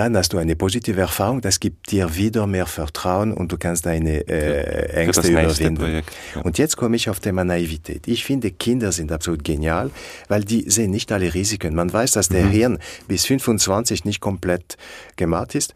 dann 0.00 0.16
hast 0.16 0.32
du 0.32 0.38
eine 0.38 0.56
positive 0.56 0.98
Erfahrung, 0.98 1.42
das 1.42 1.60
gibt 1.60 1.90
dir 1.90 2.16
wieder 2.16 2.46
mehr 2.46 2.64
Vertrauen 2.64 3.34
und 3.34 3.52
du 3.52 3.58
kannst 3.58 3.84
deine 3.84 4.26
äh, 4.26 4.94
Ängste 4.94 5.28
überwinden. 5.28 6.02
Ja. 6.34 6.40
Und 6.40 6.56
jetzt 6.56 6.78
komme 6.78 6.96
ich 6.96 7.10
auf 7.10 7.20
Thema 7.20 7.44
Naivität. 7.44 8.08
Ich 8.08 8.24
finde, 8.24 8.50
Kinder 8.50 8.92
sind 8.92 9.12
absolut 9.12 9.44
genial, 9.44 9.90
weil 10.28 10.42
die 10.42 10.70
sehen 10.70 10.90
nicht 10.90 11.12
alle 11.12 11.34
Risiken. 11.34 11.74
Man 11.74 11.92
weiß, 11.92 12.12
dass 12.12 12.30
der 12.30 12.46
mhm. 12.46 12.50
Hirn 12.50 12.78
bis 13.08 13.26
25 13.26 14.06
nicht 14.06 14.20
komplett 14.20 14.78
gemacht 15.16 15.54
ist 15.54 15.74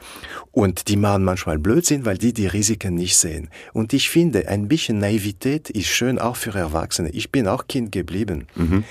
und 0.53 0.89
die 0.89 0.97
machen 0.97 1.25
manchmal 1.25 1.59
Blödsinn, 1.59 2.07
weil 2.07 2.17
die 2.17 2.33
die 2.33 2.47
Risiken 2.47 2.95
nicht 2.95 3.19
sehen. 3.19 3.51
Und 3.75 3.93
ich 3.93 4.09
finde, 4.09 4.49
ein 4.49 4.69
bisschen 4.69 5.01
Naivität 5.01 5.69
ist 5.69 5.89
schön 5.89 6.19
auch 6.19 6.37
für 6.37 6.55
Erwachsene. 6.55 7.11
Ich 7.11 7.31
bin 7.31 7.47
auch 7.47 7.67
Kind 7.69 7.93
geblieben. 7.93 8.47
Mhm. 8.55 8.85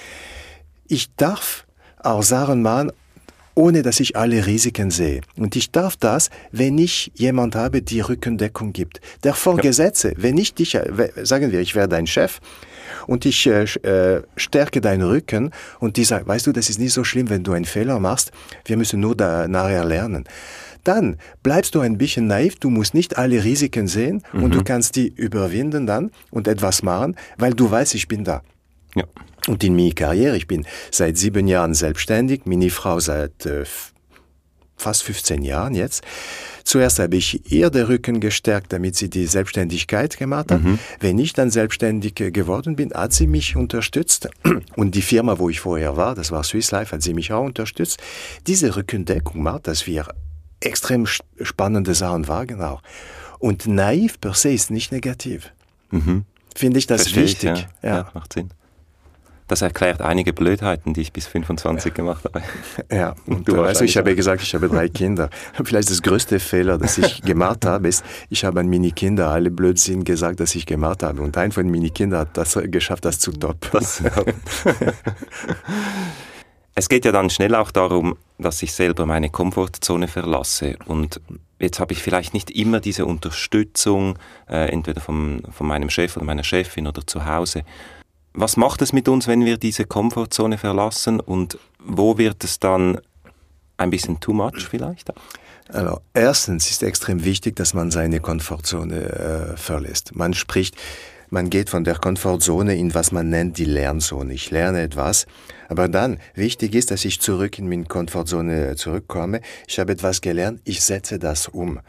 Ich 0.87 1.15
darf 1.15 1.65
auch 2.03 2.21
sagen, 2.21 2.61
man, 2.61 2.91
ohne 3.55 3.81
dass 3.81 4.00
ich 4.00 4.15
alle 4.15 4.45
Risiken 4.45 4.91
sehe. 4.91 5.22
Und 5.38 5.55
ich 5.55 5.72
darf 5.72 5.95
das, 5.95 6.29
wenn 6.51 6.77
ich 6.77 7.12
jemand 7.15 7.55
habe, 7.55 7.81
die 7.81 8.01
Rückendeckung 8.01 8.74
gibt. 8.74 9.01
Der 9.24 9.33
Vorgesetzte, 9.33 10.10
ja. 10.10 10.15
wenn 10.17 10.38
ich 10.38 10.53
dich, 10.53 10.75
äh, 10.75 11.12
sagen 11.24 11.51
wir, 11.51 11.60
ich 11.60 11.75
wäre 11.75 11.88
dein 11.88 12.07
Chef, 12.07 12.39
und 13.07 13.25
ich 13.25 13.48
äh, 13.48 13.63
äh, 13.63 14.22
stärke 14.36 14.81
deinen 14.81 15.01
Rücken 15.01 15.51
und 15.79 15.98
die 15.98 16.03
sagt, 16.03 16.27
weißt 16.27 16.48
du, 16.48 16.51
das 16.51 16.69
ist 16.69 16.79
nicht 16.79 16.93
so 16.93 17.03
schlimm, 17.03 17.29
wenn 17.29 17.43
du 17.43 17.53
einen 17.53 17.65
Fehler 17.65 18.00
machst, 18.00 18.31
wir 18.65 18.77
müssen 18.77 19.00
nur 19.00 19.15
da 19.15 19.48
nachher 19.48 19.86
lernen. 19.86 20.25
Dann 20.83 21.17
bleibst 21.43 21.75
du 21.75 21.79
ein 21.79 21.98
bisschen 21.98 22.27
naiv, 22.27 22.57
du 22.60 22.69
musst 22.69 22.93
nicht 22.93 23.17
alle 23.17 23.43
Risiken 23.43 23.88
sehen 23.88 24.22
mhm. 24.33 24.43
und 24.43 24.53
du 24.53 24.60
mhm. 24.60 24.63
kannst 24.65 24.95
die 24.95 25.07
überwinden 25.07 25.88
dann 25.88 26.12
und 26.29 26.48
etwas 26.48 26.83
machen, 26.83 27.15
weil 27.38 27.53
du 27.53 27.69
weißt, 27.69 27.95
ich 27.95 28.07
bin 28.07 28.24
da. 28.24 28.41
Ja. 28.95 29.05
Und 29.47 29.63
in 29.63 29.75
meiner 29.75 29.93
Karriere, 29.93 30.38
ich 30.38 30.47
bin 30.47 30.65
seit 30.91 31.17
sieben 31.17 31.47
Jahren 31.47 31.73
selbstständig, 31.73 32.45
meine 32.45 32.69
Frau 32.69 33.00
seit 33.00 33.45
äh, 33.45 33.65
fast 34.77 35.03
15 35.03 35.43
Jahren 35.43 35.75
jetzt. 35.75 36.03
Zuerst 36.63 37.00
habe 37.00 37.17
ich 37.17 37.51
ihr 37.51 37.69
den 37.69 37.85
Rücken 37.85 38.21
gestärkt, 38.21 38.71
damit 38.71 38.95
sie 38.95 39.09
die 39.09 39.25
Selbstständigkeit 39.25 40.17
gemacht 40.17 40.51
hat. 40.51 40.63
Mhm. 40.63 40.79
Wenn 41.00 41.19
ich 41.19 41.33
dann 41.33 41.50
selbstständig 41.50 42.19
äh, 42.21 42.31
geworden 42.31 42.75
bin, 42.75 42.93
hat 42.93 43.13
sie 43.13 43.27
mich 43.27 43.55
unterstützt. 43.55 44.29
Und 44.75 44.95
die 44.95 45.01
Firma, 45.01 45.39
wo 45.39 45.50
ich 45.50 45.59
vorher 45.59 45.97
war, 45.97 46.15
das 46.15 46.31
war 46.31 46.43
Swiss 46.43 46.71
Life, 46.71 46.93
hat 46.93 47.01
sie 47.01 47.13
mich 47.13 47.33
auch 47.33 47.43
unterstützt. 47.43 48.01
Diese 48.47 48.75
Rückendeckung 48.75 49.43
macht, 49.43 49.67
dass 49.67 49.88
wir 49.88 50.07
extrem 50.62 51.05
spannende 51.05 51.95
Sachen 51.95 52.27
wagen 52.27 52.62
auch. 52.62 52.81
Und 53.39 53.67
naiv 53.67 54.21
per 54.21 54.33
se 54.33 54.53
ist 54.53 54.71
nicht 54.71 54.93
negativ. 54.93 55.51
Mhm. 55.91 56.23
Finde 56.55 56.79
ich 56.79 56.88
das 56.88 57.01
Verstehe 57.01 57.23
wichtig. 57.23 57.51
Ich, 57.51 57.59
ja. 57.83 57.89
Ja. 57.89 57.97
ja, 57.97 58.12
macht 58.13 58.33
Sinn. 58.33 58.51
Das 59.47 59.62
erklärt 59.62 60.01
einige 60.01 60.33
Blödheiten, 60.33 60.93
die 60.93 61.01
ich 61.01 61.13
bis 61.13 61.27
25 61.27 61.93
gemacht 61.93 62.23
habe. 62.25 62.43
Ja, 62.91 63.15
und 63.25 63.47
du 63.47 63.57
weißt, 63.57 63.81
ich 63.81 63.97
habe 63.97 64.15
gesagt, 64.15 64.41
ich 64.41 64.55
habe 64.55 64.69
drei 64.69 64.88
Kinder. 64.89 65.29
Vielleicht 65.63 65.89
das 65.89 66.01
größte 66.01 66.39
Fehler, 66.39 66.77
das 66.77 66.97
ich 66.97 67.21
gemacht 67.23 67.65
habe, 67.65 67.88
ist, 67.88 68.05
ich 68.29 68.45
habe 68.45 68.62
an 68.62 68.69
meine 68.69 68.91
Kinder 68.91 69.29
alle 69.29 69.51
Blödsinn 69.51 70.03
gesagt, 70.03 70.39
dass 70.39 70.55
ich 70.55 70.65
gemacht 70.65 71.03
habe. 71.03 71.21
Und 71.21 71.38
ein 71.38 71.51
von 71.51 71.69
meinen 71.69 71.93
Kindern 71.93 72.21
hat 72.21 72.38
das 72.38 72.57
geschafft, 72.63 73.05
das 73.05 73.19
zu 73.19 73.31
toppen. 73.31 73.85
es 76.75 76.89
geht 76.89 77.05
ja 77.05 77.12
dann 77.12 77.29
schnell 77.29 77.55
auch 77.55 77.71
darum, 77.71 78.15
dass 78.38 78.62
ich 78.63 78.73
selber 78.73 79.05
meine 79.05 79.29
Komfortzone 79.29 80.07
verlasse. 80.07 80.77
Und 80.85 81.19
jetzt 81.59 81.79
habe 81.79 81.93
ich 81.93 82.01
vielleicht 82.01 82.33
nicht 82.33 82.51
immer 82.51 82.79
diese 82.79 83.05
Unterstützung, 83.05 84.17
äh, 84.50 84.69
entweder 84.69 85.01
vom, 85.01 85.41
von 85.51 85.67
meinem 85.67 85.89
Chef 85.89 86.15
oder 86.15 86.25
meiner 86.25 86.43
Chefin 86.43 86.88
oder 86.88 87.05
zu 87.05 87.25
Hause. 87.25 87.63
Was 88.33 88.57
macht 88.57 88.81
es 88.81 88.93
mit 88.93 89.07
uns, 89.07 89.27
wenn 89.27 89.45
wir 89.45 89.57
diese 89.57 89.85
Komfortzone 89.85 90.57
verlassen 90.57 91.19
und 91.19 91.59
wo 91.79 92.17
wird 92.17 92.43
es 92.43 92.59
dann 92.59 92.99
ein 93.77 93.91
bisschen 93.91 94.19
too 94.19 94.33
much 94.33 94.67
vielleicht? 94.69 95.11
Also, 95.69 95.99
erstens 96.13 96.69
ist 96.69 96.81
extrem 96.83 97.23
wichtig, 97.23 97.55
dass 97.55 97.73
man 97.73 97.91
seine 97.91 98.19
Komfortzone 98.19 98.95
äh, 98.95 99.57
verlässt. 99.57 100.15
Man 100.15 100.33
spricht, 100.33 100.75
man 101.29 101.49
geht 101.49 101.69
von 101.69 101.83
der 101.83 101.95
Komfortzone 101.95 102.75
in 102.75 102.93
was 102.93 103.11
man 103.11 103.29
nennt 103.29 103.57
die 103.57 103.65
Lernzone. 103.65 104.33
Ich 104.33 104.51
lerne 104.51 104.81
etwas, 104.81 105.25
aber 105.69 105.87
dann 105.87 106.19
wichtig 106.35 106.75
ist, 106.75 106.91
dass 106.91 107.05
ich 107.05 107.19
zurück 107.21 107.57
in 107.57 107.69
meine 107.69 107.85
Komfortzone 107.85 108.75
zurückkomme. 108.75 109.41
Ich 109.67 109.79
habe 109.79 109.93
etwas 109.93 110.21
gelernt, 110.21 110.61
ich 110.63 110.81
setze 110.81 111.19
das 111.19 111.47
um. 111.47 111.79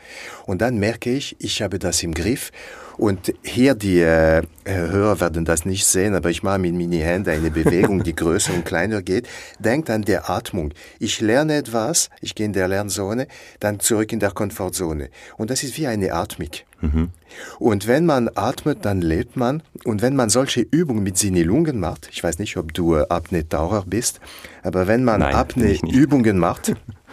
Und 0.46 0.60
dann 0.60 0.78
merke 0.78 1.10
ich, 1.10 1.36
ich 1.40 1.62
habe 1.62 1.78
das 1.78 2.02
im 2.02 2.14
Griff 2.14 2.52
und 2.96 3.34
hier, 3.42 3.74
die 3.74 4.00
äh, 4.00 4.42
Hörer 4.64 5.20
werden 5.20 5.44
das 5.44 5.64
nicht 5.64 5.84
sehen, 5.84 6.14
aber 6.14 6.30
ich 6.30 6.42
mache 6.42 6.58
mit 6.58 6.74
meinen 6.74 6.92
Händen 6.92 7.30
eine 7.30 7.50
Bewegung, 7.50 8.02
die 8.04 8.14
größer 8.14 8.54
und 8.54 8.64
kleiner 8.64 9.02
geht. 9.02 9.28
Denkt 9.58 9.90
an 9.90 10.02
der 10.02 10.30
Atmung. 10.30 10.72
Ich 10.98 11.20
lerne 11.20 11.56
etwas, 11.56 12.08
ich 12.20 12.34
gehe 12.34 12.46
in 12.46 12.52
der 12.52 12.68
Lernzone, 12.68 13.26
dann 13.60 13.80
zurück 13.80 14.12
in 14.12 14.20
der 14.20 14.30
Komfortzone. 14.30 15.10
Und 15.36 15.50
das 15.50 15.62
ist 15.62 15.76
wie 15.76 15.86
eine 15.86 16.12
Atmung. 16.12 16.50
Mhm. 16.80 17.10
Und 17.58 17.86
wenn 17.86 18.06
man 18.06 18.30
atmet, 18.34 18.84
dann 18.84 19.00
lebt 19.00 19.36
man. 19.36 19.62
Und 19.84 20.02
wenn 20.02 20.14
man 20.14 20.30
solche 20.30 20.60
Übungen 20.60 21.02
mit 21.02 21.18
seinen 21.18 21.44
Lungen 21.44 21.80
macht, 21.80 22.08
ich 22.12 22.22
weiß 22.22 22.38
nicht, 22.38 22.56
ob 22.56 22.74
du 22.74 22.96
Apnoe-Taucher 22.96 23.84
bist, 23.86 24.20
aber 24.62 24.86
wenn 24.86 25.04
man 25.04 25.22
Apnoe-Übungen 25.22 26.38
macht, 26.38 26.74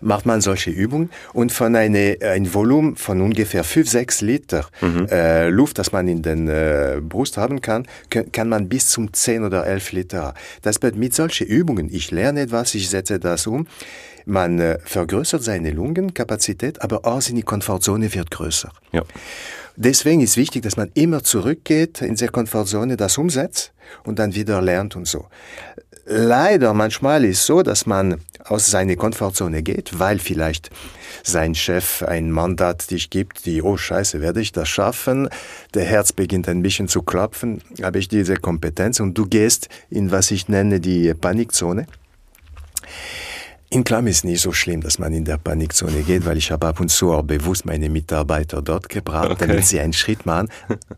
macht 0.00 0.26
man 0.26 0.40
solche 0.40 0.70
Übungen 0.70 1.10
und 1.32 1.52
von 1.52 1.74
eine, 1.76 2.18
ein 2.22 2.52
Volumen 2.52 2.96
von 2.96 3.20
ungefähr 3.20 3.64
5, 3.64 3.88
6 3.88 4.20
Liter 4.20 4.66
mhm. 4.80 5.06
äh, 5.10 5.48
Luft, 5.48 5.78
das 5.78 5.92
man 5.92 6.08
in 6.08 6.22
den 6.22 6.48
äh, 6.48 7.00
Brust 7.00 7.36
haben 7.36 7.60
kann, 7.60 7.86
kann 8.32 8.48
man 8.48 8.68
bis 8.68 8.88
zum 8.88 9.12
10 9.12 9.44
oder 9.44 9.66
11 9.66 9.92
Liter. 9.92 10.34
Das 10.62 10.78
bedeutet, 10.78 10.98
mit 10.98 11.14
solchen 11.14 11.46
Übungen, 11.46 11.88
ich 11.92 12.10
lerne 12.10 12.42
etwas, 12.42 12.74
ich 12.74 12.88
setze 12.88 13.18
das 13.18 13.46
um, 13.46 13.66
man 14.24 14.58
äh, 14.58 14.78
vergrößert 14.84 15.42
seine 15.42 15.70
Lungenkapazität, 15.70 16.80
aber 16.82 17.04
auch 17.04 17.20
seine 17.20 17.42
Komfortzone 17.42 18.12
wird 18.14 18.30
größer. 18.30 18.70
Ja. 18.92 19.02
Deswegen 19.76 20.20
ist 20.20 20.36
wichtig, 20.36 20.62
dass 20.62 20.76
man 20.76 20.90
immer 20.94 21.22
zurückgeht 21.22 22.02
in 22.02 22.16
der 22.16 22.28
Komfortzone, 22.28 22.96
das 22.96 23.18
umsetzt 23.18 23.72
und 24.04 24.18
dann 24.18 24.34
wieder 24.34 24.60
lernt 24.60 24.96
und 24.96 25.06
so. 25.06 25.26
Leider 26.04 26.74
manchmal 26.74 27.24
ist 27.24 27.46
so, 27.46 27.62
dass 27.62 27.86
man 27.86 28.20
aus 28.44 28.66
seiner 28.66 28.96
Komfortzone 28.96 29.62
geht, 29.62 29.98
weil 29.98 30.18
vielleicht 30.18 30.70
sein 31.22 31.54
Chef 31.54 32.02
ein 32.02 32.30
Mandat 32.30 32.90
dich 32.90 33.08
gibt, 33.08 33.46
die, 33.46 33.62
oh 33.62 33.76
Scheiße, 33.76 34.20
werde 34.20 34.40
ich 34.40 34.50
das 34.50 34.68
schaffen? 34.68 35.28
Der 35.74 35.84
Herz 35.84 36.12
beginnt 36.12 36.48
ein 36.48 36.62
bisschen 36.62 36.88
zu 36.88 37.02
klopfen, 37.02 37.62
habe 37.82 38.00
ich 38.00 38.08
diese 38.08 38.36
Kompetenz 38.36 38.98
und 38.98 39.16
du 39.16 39.26
gehst 39.26 39.68
in 39.90 40.10
was 40.10 40.32
ich 40.32 40.48
nenne 40.48 40.80
die 40.80 41.14
Panikzone. 41.14 41.86
In 43.72 43.84
Klamm 43.84 44.06
ist 44.06 44.26
nicht 44.26 44.42
so 44.42 44.52
schlimm, 44.52 44.82
dass 44.82 44.98
man 44.98 45.14
in 45.14 45.24
der 45.24 45.38
Panikzone 45.38 46.02
geht, 46.02 46.26
weil 46.26 46.36
ich 46.36 46.50
habe 46.50 46.66
ab 46.66 46.78
und 46.78 46.90
zu 46.90 47.10
auch 47.10 47.22
bewusst 47.22 47.64
meine 47.64 47.88
Mitarbeiter 47.88 48.60
dort 48.60 48.90
gebracht, 48.90 49.30
okay. 49.30 49.46
damit 49.46 49.64
sie 49.64 49.80
einen 49.80 49.94
Schritt 49.94 50.26
machen. 50.26 50.48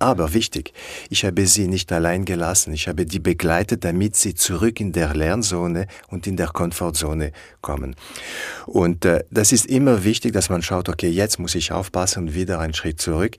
Aber 0.01 0.35
wichtig, 0.35 0.73
ich 1.09 1.25
habe 1.25 1.47
sie 1.47 1.69
nicht 1.69 1.93
allein 1.93 2.25
gelassen. 2.25 2.75
Ich 2.75 2.89
habe 2.89 3.07
die 3.07 3.21
begleitet, 3.21 3.85
damit 3.85 4.17
sie 4.17 4.35
zurück 4.35 4.81
in 4.81 4.91
der 4.91 5.15
Lernzone 5.15 5.87
und 6.09 6.27
in 6.27 6.37
der 6.37 6.49
Komfortzone 6.49 7.31
kommen. 7.61 7.95
Und 8.67 9.05
äh, 9.05 9.23
das 9.31 9.53
ist 9.53 9.67
immer 9.67 10.03
wichtig, 10.03 10.33
dass 10.33 10.49
man 10.49 10.61
schaut, 10.61 10.89
okay, 10.89 11.11
jetzt 11.11 11.39
muss 11.39 11.55
ich 11.55 11.71
aufpassen 11.71 12.25
und 12.25 12.35
wieder 12.35 12.59
einen 12.59 12.75
Schritt 12.75 13.01
zurück. 13.01 13.37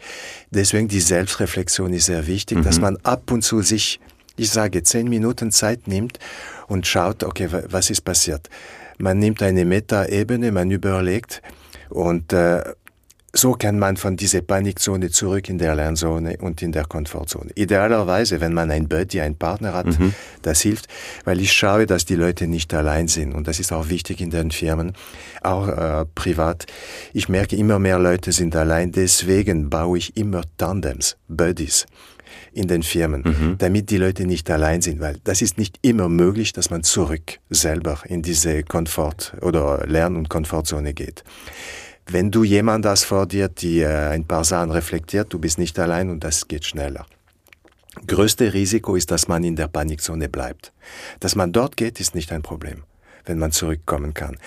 Deswegen 0.50 0.88
die 0.88 1.02
Selbstreflexion 1.02 1.92
ist 1.92 2.06
sehr 2.06 2.26
wichtig, 2.26 2.60
mhm. 2.60 2.64
dass 2.64 2.80
man 2.80 2.96
ab 3.04 3.30
und 3.34 3.42
zu 3.42 3.62
sich, 3.62 4.00
ich 4.38 4.50
sage, 4.50 4.82
zehn 4.84 5.10
Minuten 5.10 5.52
Zeit 5.52 5.90
nimmt 5.90 6.20
und 6.68 6.88
schaut, 6.88 7.22
okay, 7.26 7.50
was 7.70 7.90
ist 7.90 8.06
passiert 8.06 8.50
man 8.98 9.20
nimmt 9.20 9.42
eine 9.42 9.66
Metaebene, 9.66 10.52
man 10.52 10.72
überlegt 10.72 11.42
und 11.90 12.34
äh, 12.34 12.64
so 13.38 13.52
kann 13.52 13.78
man 13.78 13.98
von 13.98 14.16
dieser 14.16 14.42
Panikzone 14.42 15.10
zurück 15.10 15.50
in 15.50 15.58
der 15.58 15.76
Lernzone 15.76 16.38
und 16.38 16.62
in 16.62 16.72
der 16.72 16.86
Komfortzone. 16.86 17.52
Idealerweise, 17.56 18.40
wenn 18.40 18.54
man 18.54 18.72
ein 18.72 18.88
Buddy, 18.88 19.20
einen 19.20 19.36
Partner 19.36 19.74
hat, 19.74 19.88
mhm. 20.00 20.14
das 20.42 20.62
hilft, 20.62 20.88
weil 21.26 21.42
ich 21.42 21.52
schaue, 21.52 21.86
dass 21.86 22.06
die 22.06 22.16
Leute 22.16 22.48
nicht 22.48 22.74
allein 22.74 23.10
sind. 23.10 23.34
Und 23.34 23.48
das 23.48 23.60
ist 23.60 23.74
auch 23.74 23.90
wichtig 23.90 24.22
in 24.22 24.30
den 24.30 24.52
Firmen, 24.52 24.94
auch 25.44 25.68
äh, 25.68 26.06
privat. 26.16 26.66
Ich 27.12 27.28
merke, 27.28 27.58
immer 27.58 27.78
mehr 27.78 28.00
Leute 28.00 28.32
sind 28.32 28.56
allein. 28.56 28.94
Deswegen 28.94 29.70
baue 29.70 29.98
ich 29.98 30.16
immer 30.16 30.44
Tandems, 30.58 31.18
Buddies 31.28 31.86
in 32.56 32.68
den 32.68 32.84
Firmen, 32.84 33.24
mhm. 33.24 33.56
damit 33.58 33.90
die 33.90 33.98
Leute 33.98 34.26
nicht 34.26 34.50
allein 34.50 34.82
sind, 34.82 35.02
weil 35.02 35.18
das 35.24 35.42
ist 35.42 35.58
nicht 35.58 35.78
immer 35.82 36.10
möglich, 36.10 36.54
dass 36.54 36.70
man 36.70 36.84
zurück 36.84 37.40
selber 37.50 38.00
in 38.06 38.22
diese 38.22 38.64
Komfort- 38.64 39.34
oder 39.42 39.86
Lern- 39.86 40.16
und 40.16 40.30
Komfortzone 40.30 40.94
geht. 40.94 41.24
Wenn 42.08 42.32
du 42.32 42.44
jemand 42.44 42.86
hast 42.86 43.04
vor 43.04 43.26
dir, 43.26 43.50
die 43.50 43.82
äh, 43.82 44.10
ein 44.10 44.26
paar 44.26 44.44
Sachen 44.44 44.72
reflektiert, 44.72 45.34
du 45.34 45.40
bist 45.40 45.58
nicht 45.58 45.78
allein 45.80 46.10
und 46.10 46.24
das 46.24 46.48
geht 46.48 46.66
schneller. 46.66 47.06
Größte 48.08 48.54
Risiko 48.54 48.96
ist, 48.96 49.12
dass 49.12 49.28
man 49.28 49.44
in 49.44 49.56
der 49.56 49.68
Panikzone 49.68 50.30
bleibt. 50.30 50.72
Dass 51.20 51.36
man 51.36 51.52
dort 51.52 51.78
geht, 51.78 52.00
ist 52.00 52.14
nicht 52.14 52.32
ein 52.32 52.42
Problem 52.42 52.84
wenn 53.26 53.40
man 53.40 53.52
zurückkommen 53.52 54.14
kann. 54.14 54.38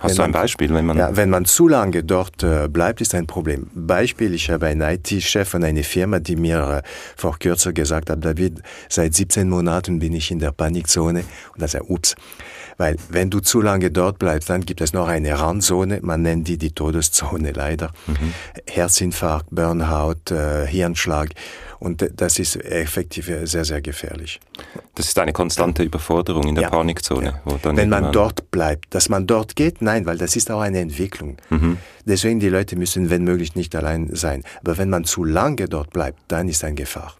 Hast 0.00 0.10
wenn 0.10 0.16
du 0.16 0.22
ein 0.22 0.30
man, 0.30 0.42
Beispiel? 0.42 0.74
Wenn 0.74 0.86
man, 0.86 0.96
ja, 0.96 1.16
wenn 1.16 1.30
man 1.30 1.44
zu 1.44 1.68
lange 1.68 2.04
dort 2.04 2.42
äh, 2.42 2.68
bleibt, 2.68 3.00
ist 3.00 3.14
ein 3.14 3.26
Problem. 3.26 3.70
Beispiel, 3.74 4.34
ich 4.34 4.50
habe 4.50 4.66
einen 4.66 4.82
IT-Chef 4.82 5.48
von 5.48 5.64
einer 5.64 5.82
Firma, 5.82 6.18
die 6.18 6.36
mir 6.36 6.82
äh, 6.84 6.88
vor 7.16 7.38
kürzer 7.38 7.72
gesagt 7.72 8.10
hat, 8.10 8.24
David, 8.24 8.62
seit 8.88 9.14
17 9.14 9.48
Monaten 9.48 9.98
bin 9.98 10.14
ich 10.14 10.30
in 10.30 10.38
der 10.38 10.52
Panikzone. 10.52 11.20
Und 11.52 11.62
da 11.62 11.68
sagt 11.68 11.88
ups. 11.88 12.14
Weil 12.76 12.96
wenn 13.08 13.30
du 13.30 13.40
zu 13.40 13.60
lange 13.60 13.90
dort 13.90 14.18
bleibst, 14.18 14.50
dann 14.50 14.62
gibt 14.62 14.80
es 14.80 14.92
noch 14.92 15.06
eine 15.06 15.38
Randzone, 15.38 16.00
man 16.02 16.22
nennt 16.22 16.48
die 16.48 16.58
die 16.58 16.72
Todeszone 16.72 17.52
leider. 17.52 17.90
Mhm. 18.06 18.34
Herzinfarkt, 18.68 19.46
Burnout, 19.50 20.34
äh, 20.34 20.66
Hirnschlag. 20.66 21.30
Und 21.84 22.10
das 22.16 22.38
ist 22.38 22.56
effektiv 22.56 23.30
sehr, 23.42 23.66
sehr 23.66 23.82
gefährlich. 23.82 24.40
Das 24.94 25.06
ist 25.06 25.18
eine 25.18 25.34
konstante 25.34 25.82
Überforderung 25.82 26.44
in 26.44 26.54
der 26.54 26.62
ja, 26.62 26.70
Panikzone. 26.70 27.42
Ja. 27.44 27.76
Wenn 27.76 27.90
man 27.90 28.10
dort 28.10 28.50
bleibt, 28.50 28.94
dass 28.94 29.10
man 29.10 29.26
dort 29.26 29.54
geht, 29.54 29.82
nein, 29.82 30.06
weil 30.06 30.16
das 30.16 30.34
ist 30.34 30.50
auch 30.50 30.60
eine 30.60 30.78
Entwicklung. 30.78 31.36
Mhm. 31.50 31.76
Deswegen 32.06 32.40
die 32.40 32.48
Leute 32.48 32.76
müssen, 32.76 33.10
wenn 33.10 33.22
möglich, 33.24 33.54
nicht 33.54 33.76
allein 33.76 34.08
sein. 34.16 34.44
Aber 34.60 34.78
wenn 34.78 34.88
man 34.88 35.04
zu 35.04 35.24
lange 35.24 35.68
dort 35.68 35.90
bleibt, 35.90 36.20
dann 36.28 36.48
ist 36.48 36.64
eine 36.64 36.74
Gefahr. 36.74 37.14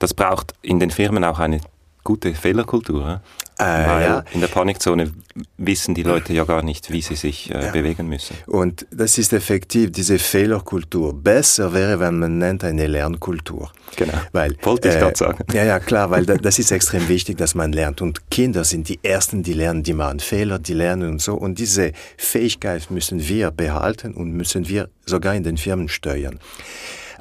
Das 0.00 0.14
braucht 0.14 0.52
in 0.62 0.80
den 0.80 0.90
Firmen 0.90 1.22
auch 1.22 1.38
eine 1.38 1.60
gute 2.04 2.34
Fehlerkultur. 2.34 3.22
Äh, 3.56 3.62
Weil 3.62 4.02
ja. 4.02 4.24
in 4.32 4.40
der 4.40 4.48
Panikzone 4.48 5.12
wissen 5.58 5.94
die 5.94 6.02
Leute 6.02 6.32
ja 6.32 6.44
gar 6.44 6.62
nicht, 6.62 6.90
wie 6.90 7.00
sie 7.00 7.14
sich 7.14 7.54
äh, 7.54 7.66
ja. 7.66 7.70
bewegen 7.70 8.08
müssen. 8.08 8.36
Und 8.46 8.84
das 8.90 9.16
ist 9.16 9.32
effektiv 9.32 9.92
diese 9.92 10.18
Fehlerkultur. 10.18 11.14
Besser 11.14 11.72
wäre, 11.72 12.00
wenn 12.00 12.18
man 12.18 12.38
nennt 12.38 12.64
eine 12.64 12.88
Lernkultur. 12.88 13.70
Genau. 13.94 14.12
Weil, 14.32 14.56
Wollte 14.62 14.88
ich 14.88 14.96
äh, 14.96 14.98
gerade 14.98 15.16
sagen. 15.16 15.44
Ja, 15.52 15.64
ja, 15.64 15.78
klar, 15.78 16.10
weil 16.10 16.26
das 16.26 16.58
ist 16.58 16.72
extrem 16.72 17.08
wichtig, 17.08 17.38
dass 17.38 17.54
man 17.54 17.72
lernt. 17.72 18.02
Und 18.02 18.28
Kinder 18.28 18.64
sind 18.64 18.88
die 18.88 18.98
Ersten, 19.04 19.44
die 19.44 19.52
lernen, 19.52 19.84
die 19.84 19.94
machen 19.94 20.18
Fehler, 20.18 20.58
die 20.58 20.74
lernen 20.74 21.08
und 21.08 21.22
so. 21.22 21.34
Und 21.34 21.60
diese 21.60 21.92
Fähigkeit 22.16 22.90
müssen 22.90 23.26
wir 23.28 23.52
behalten 23.52 24.14
und 24.14 24.32
müssen 24.32 24.68
wir 24.68 24.88
sogar 25.06 25.34
in 25.34 25.44
den 25.44 25.58
Firmen 25.58 25.88
steuern. 25.88 26.40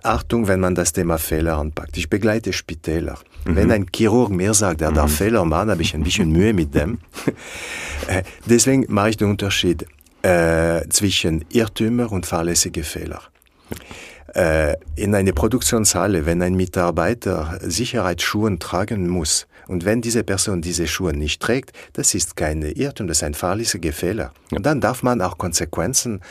Achtung, 0.04 0.48
wenn 0.48 0.60
man 0.60 0.76
das 0.76 0.94
Thema 0.94 1.18
Fehler 1.18 1.58
anpackt. 1.58 1.98
Ich 1.98 2.10
begleite 2.10 2.54
Spitäler. 2.54 3.18
Mhm. 3.46 3.56
Wenn 3.56 3.72
ein 3.72 3.86
Chirurg 3.94 4.30
mir 4.30 4.54
sagt, 4.54 4.82
er 4.82 4.92
darf 4.92 5.12
mhm. 5.12 5.16
Fehler 5.16 5.46
machen, 5.46 5.72
habe 5.72 5.82
ich 5.82 5.94
ein 5.94 6.04
bisschen 6.04 6.32
Mühe 6.32 6.54
mit 6.54 6.74
dem. 6.76 7.00
Äh, 8.06 8.24
deswegen 8.46 8.86
mache 8.90 9.12
ich 9.12 9.18
den 9.18 9.30
Unterschied 9.30 9.86
äh, 10.24 10.82
zwischen 10.90 11.46
Irrtümer 11.50 12.12
und 12.12 12.26
fahrlässige 12.26 12.84
Fehler. 12.84 13.22
Äh, 14.36 14.76
in 14.98 15.16
einer 15.16 15.32
Produktionshalle, 15.32 16.26
wenn 16.26 16.42
ein 16.42 16.56
Mitarbeiter 16.56 17.58
Sicherheitsschuhe 17.62 18.60
tragen 18.60 19.08
muss, 19.08 19.48
und 19.68 19.86
wenn 19.86 20.02
diese 20.02 20.24
Person 20.24 20.62
diese 20.62 20.88
Schuhe 20.88 21.14
nicht 21.14 21.42
trägt, 21.42 21.72
das 21.94 22.14
ist 22.14 22.36
keine 22.36 22.72
Irrtum, 22.72 23.08
das 23.08 23.18
ist 23.18 23.24
ein 23.24 23.34
fahrlässiger 23.34 23.94
Fehler. 23.94 24.32
Und 24.52 24.66
dann 24.66 24.82
darf 24.82 25.04
man 25.04 25.22
auch 25.22 25.38
Konsequenzen 25.38 26.22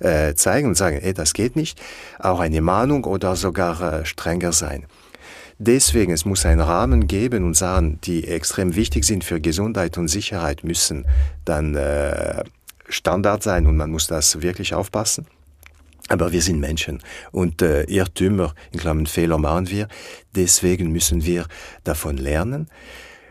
äh, 0.00 0.34
zeigen 0.34 0.68
und 0.68 0.76
sagen, 0.76 0.98
ey, 1.00 1.14
das 1.14 1.32
geht 1.32 1.56
nicht, 1.56 1.80
auch 2.18 2.40
eine 2.40 2.60
Mahnung 2.60 3.04
oder 3.04 3.36
sogar 3.36 4.00
äh, 4.00 4.04
strenger 4.04 4.52
sein. 4.52 4.86
Deswegen, 5.58 6.12
es 6.12 6.24
muss 6.24 6.44
einen 6.44 6.60
Rahmen 6.60 7.06
geben 7.06 7.44
und 7.44 7.54
Sachen, 7.54 8.00
die 8.00 8.26
extrem 8.26 8.74
wichtig 8.74 9.04
sind 9.04 9.22
für 9.22 9.40
Gesundheit 9.40 9.96
und 9.96 10.08
Sicherheit, 10.08 10.64
müssen 10.64 11.04
dann 11.44 11.76
äh, 11.76 12.42
Standard 12.88 13.42
sein 13.42 13.66
und 13.66 13.76
man 13.76 13.90
muss 13.90 14.06
das 14.06 14.42
wirklich 14.42 14.74
aufpassen. 14.74 15.26
Aber 16.08 16.32
wir 16.32 16.42
sind 16.42 16.60
Menschen 16.60 17.02
und 17.30 17.62
äh, 17.62 17.84
Irrtümer, 17.84 18.54
in 18.72 18.80
Klammern 18.80 19.06
Fehler 19.06 19.38
machen 19.38 19.70
wir. 19.70 19.88
Deswegen 20.34 20.92
müssen 20.92 21.24
wir 21.24 21.46
davon 21.84 22.16
lernen. 22.16 22.68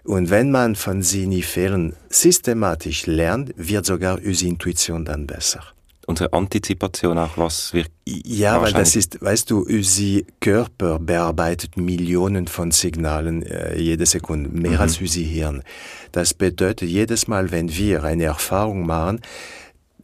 Und 0.04 0.30
wenn 0.30 0.52
man 0.52 0.76
von 0.76 1.04
seinen 1.04 1.44
Fehlern 1.44 1.94
systematisch 2.10 3.06
lernt, 3.06 3.54
wird 3.56 3.86
sogar 3.86 4.20
unsere 4.24 4.50
Intuition 4.50 5.06
dann 5.06 5.28
besser. 5.28 5.64
Unsere 6.08 6.34
Antizipation 6.34 7.18
auch, 7.20 7.38
was 7.38 7.74
wir. 7.74 7.86
Ja, 8.06 8.60
weil 8.60 8.74
das 8.74 8.96
ist, 8.96 9.22
weißt 9.22 9.52
du, 9.52 9.60
unser 9.62 10.22
Körper 10.40 10.98
bearbeitet 10.98 11.78
Millionen 11.78 12.48
von 12.48 12.72
Signalen 12.72 13.44
äh, 13.44 13.78
jede 13.80 14.08
Sekunde, 14.08 14.50
mehr 14.50 14.72
mhm. 14.72 14.80
als 14.80 15.00
unser 15.00 15.22
Hirn. 15.22 15.64
Das 16.12 16.34
bedeutet, 16.34 16.90
jedes 16.90 17.28
Mal, 17.28 17.52
wenn 17.52 17.74
wir 17.74 18.04
eine 18.04 18.24
Erfahrung 18.24 18.86
machen, 18.86 19.22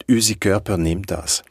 unser 0.08 0.36
Körper 0.36 0.78
nimmt 0.78 1.10
das. 1.10 1.42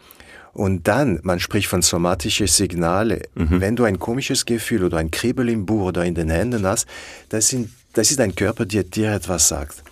Und 0.57 0.89
dann, 0.89 1.21
man 1.23 1.39
spricht 1.39 1.69
von 1.69 1.83
somatische 1.83 2.47
Signale. 2.47 3.21
Mhm. 3.35 3.61
Wenn 3.61 3.77
du 3.77 3.85
ein 3.85 3.99
komisches 3.99 4.47
Gefühl 4.47 4.85
oder 4.85 4.97
ein 4.97 5.11
Kribbel 5.11 5.51
im 5.51 5.67
Buch 5.67 5.89
oder 5.89 6.07
in 6.07 6.15
den 6.15 6.31
Händen 6.31 6.67
hast, 6.67 6.87
das, 7.29 7.49
sind, 7.49 7.71
das 7.93 8.11
ist 8.11 8.21
dein 8.21 8.35
Körper, 8.35 8.65
der 8.65 8.85
dir 8.85 9.13
etwas 9.13 9.49
sagt. 9.49 9.83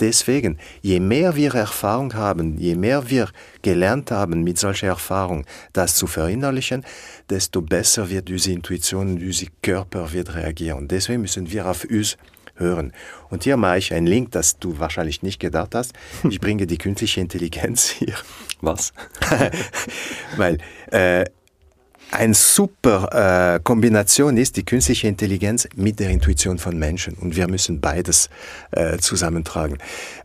Deswegen, 0.00 0.56
je 0.80 0.98
mehr 0.98 1.36
wir 1.36 1.54
Erfahrung 1.54 2.14
haben, 2.14 2.56
je 2.58 2.74
mehr 2.74 3.10
wir 3.10 3.28
gelernt 3.60 4.10
haben, 4.10 4.42
mit 4.42 4.58
solcher 4.58 4.86
Erfahrung 4.86 5.44
das 5.74 5.94
zu 5.94 6.06
verinnerlichen, 6.06 6.86
desto 7.28 7.60
besser 7.60 8.08
wird 8.08 8.30
unsere 8.30 8.56
Intuition, 8.56 9.22
unser 9.22 9.46
Körper 9.60 10.10
wird 10.10 10.34
reagieren. 10.34 10.88
Deswegen 10.88 11.20
müssen 11.20 11.52
wir 11.52 11.66
auf 11.66 11.84
uns 11.84 12.16
hören. 12.56 12.92
Und 13.30 13.44
hier 13.44 13.56
mache 13.56 13.78
ich 13.78 13.92
einen 13.92 14.06
Link, 14.06 14.32
das 14.32 14.58
du 14.58 14.78
wahrscheinlich 14.78 15.22
nicht 15.22 15.40
gedacht 15.40 15.74
hast. 15.74 15.92
Ich 16.30 16.40
bringe 16.40 16.66
die 16.66 16.78
künstliche 16.78 17.20
Intelligenz 17.20 17.88
hier. 17.98 18.14
Was? 18.60 18.92
Weil 20.36 20.58
äh, 20.90 21.24
eine 22.10 22.34
super 22.34 23.56
äh, 23.56 23.60
Kombination 23.60 24.36
ist 24.36 24.56
die 24.56 24.64
künstliche 24.64 25.08
Intelligenz 25.08 25.68
mit 25.74 25.98
der 25.98 26.10
Intuition 26.10 26.58
von 26.58 26.78
Menschen. 26.78 27.14
Und 27.14 27.34
wir 27.34 27.48
müssen 27.48 27.80
beides 27.80 28.30
äh, 28.70 28.98
zusammentragen. 28.98 29.78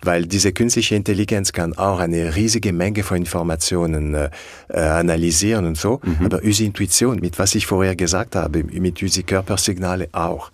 Weil 0.04 0.28
diese 0.28 0.54
künstliche 0.54 0.96
Intelligenz 0.96 1.52
kann 1.52 1.76
auch 1.78 2.00
eine 2.00 2.36
riesige 2.36 2.74
Menge 2.74 3.04
von 3.04 3.18
Informationen 3.18 4.14
äh, 4.14 4.30
äh 4.70 4.80
analysieren 4.80 5.66
und 5.66 5.78
so. 5.78 6.00
Mhm. 6.04 6.26
Aber 6.26 6.44
unsere 6.44 6.68
Intuition, 6.68 7.20
mit 7.20 7.40
was 7.40 7.56
ich 7.56 7.66
vorher 7.66 7.96
gesagt 7.96 8.36
habe, 8.36 8.64
mit 8.64 9.02
unseren 9.02 9.26
Körpersignale 9.26 10.10
auch. 10.12 10.52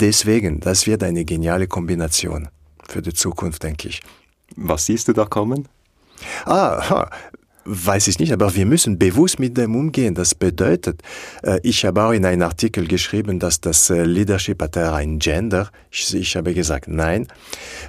Deswegen, 0.00 0.60
das 0.60 0.86
wird 0.86 1.02
eine 1.02 1.24
geniale 1.24 1.66
Kombination 1.66 2.48
für 2.88 3.02
die 3.02 3.12
Zukunft, 3.12 3.64
denke 3.64 3.88
ich. 3.88 4.00
Was 4.54 4.86
siehst 4.86 5.08
du 5.08 5.12
da 5.12 5.24
kommen? 5.24 5.66
Ah, 6.46 7.10
weiß 7.68 8.08
ich 8.08 8.18
nicht, 8.18 8.32
aber 8.32 8.54
wir 8.54 8.66
müssen 8.66 8.98
bewusst 8.98 9.38
mit 9.38 9.56
dem 9.56 9.76
umgehen. 9.76 10.14
Das 10.14 10.34
bedeutet, 10.34 11.02
äh, 11.42 11.60
ich 11.62 11.84
habe 11.84 12.02
auch 12.02 12.12
in 12.12 12.24
einem 12.24 12.42
Artikel 12.42 12.86
geschrieben, 12.88 13.38
dass 13.38 13.60
das 13.60 13.90
äh, 13.90 14.04
Leadership 14.04 14.62
hat 14.62 14.76
ein 14.78 15.18
Gender. 15.18 15.70
Ich, 15.90 16.14
ich 16.14 16.36
habe 16.36 16.54
gesagt, 16.54 16.88
nein, 16.88 17.28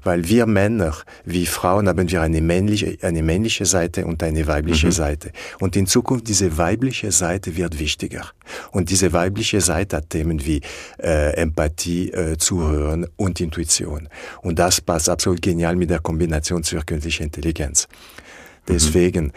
weil 0.04 0.28
wir 0.28 0.46
Männer 0.46 0.96
wie 1.26 1.46
Frauen 1.46 1.88
haben 1.88 2.10
wir 2.10 2.22
eine 2.22 2.42
männliche, 2.42 2.98
eine 3.02 3.24
männliche 3.24 3.66
Seite 3.66 4.06
und 4.06 4.22
eine 4.22 4.46
weibliche 4.48 4.88
mhm. 4.88 4.92
Seite. 4.92 5.32
Und 5.60 5.76
in 5.76 5.88
Zukunft 5.88 6.28
diese 6.28 6.58
weibliche 6.58 7.12
Seite 7.12 7.56
wird 7.56 7.80
wichtiger. 7.80 8.26
Und 8.72 8.90
diese 8.90 9.14
weibliche 9.14 9.62
Seite 9.62 9.98
hat 9.98 10.10
Themen 10.10 10.46
wie 10.46 10.62
äh, 11.02 11.34
Empathie, 11.36 12.12
äh, 12.12 12.38
Zuhören 12.38 13.08
und 13.16 13.40
Intuition. 13.40 14.10
Und 14.42 14.60
das 14.60 14.82
passt 14.82 15.10
absolut 15.10 15.42
genial 15.42 15.76
mit 15.76 15.90
der 15.90 16.00
Kombination 16.00 16.64
zur 16.64 16.82
künstlichen 16.84 17.24
Intelligenz. 17.24 17.88
Mhm. 17.88 18.74
Deswegen, 18.74 19.26
mhm. 19.26 19.32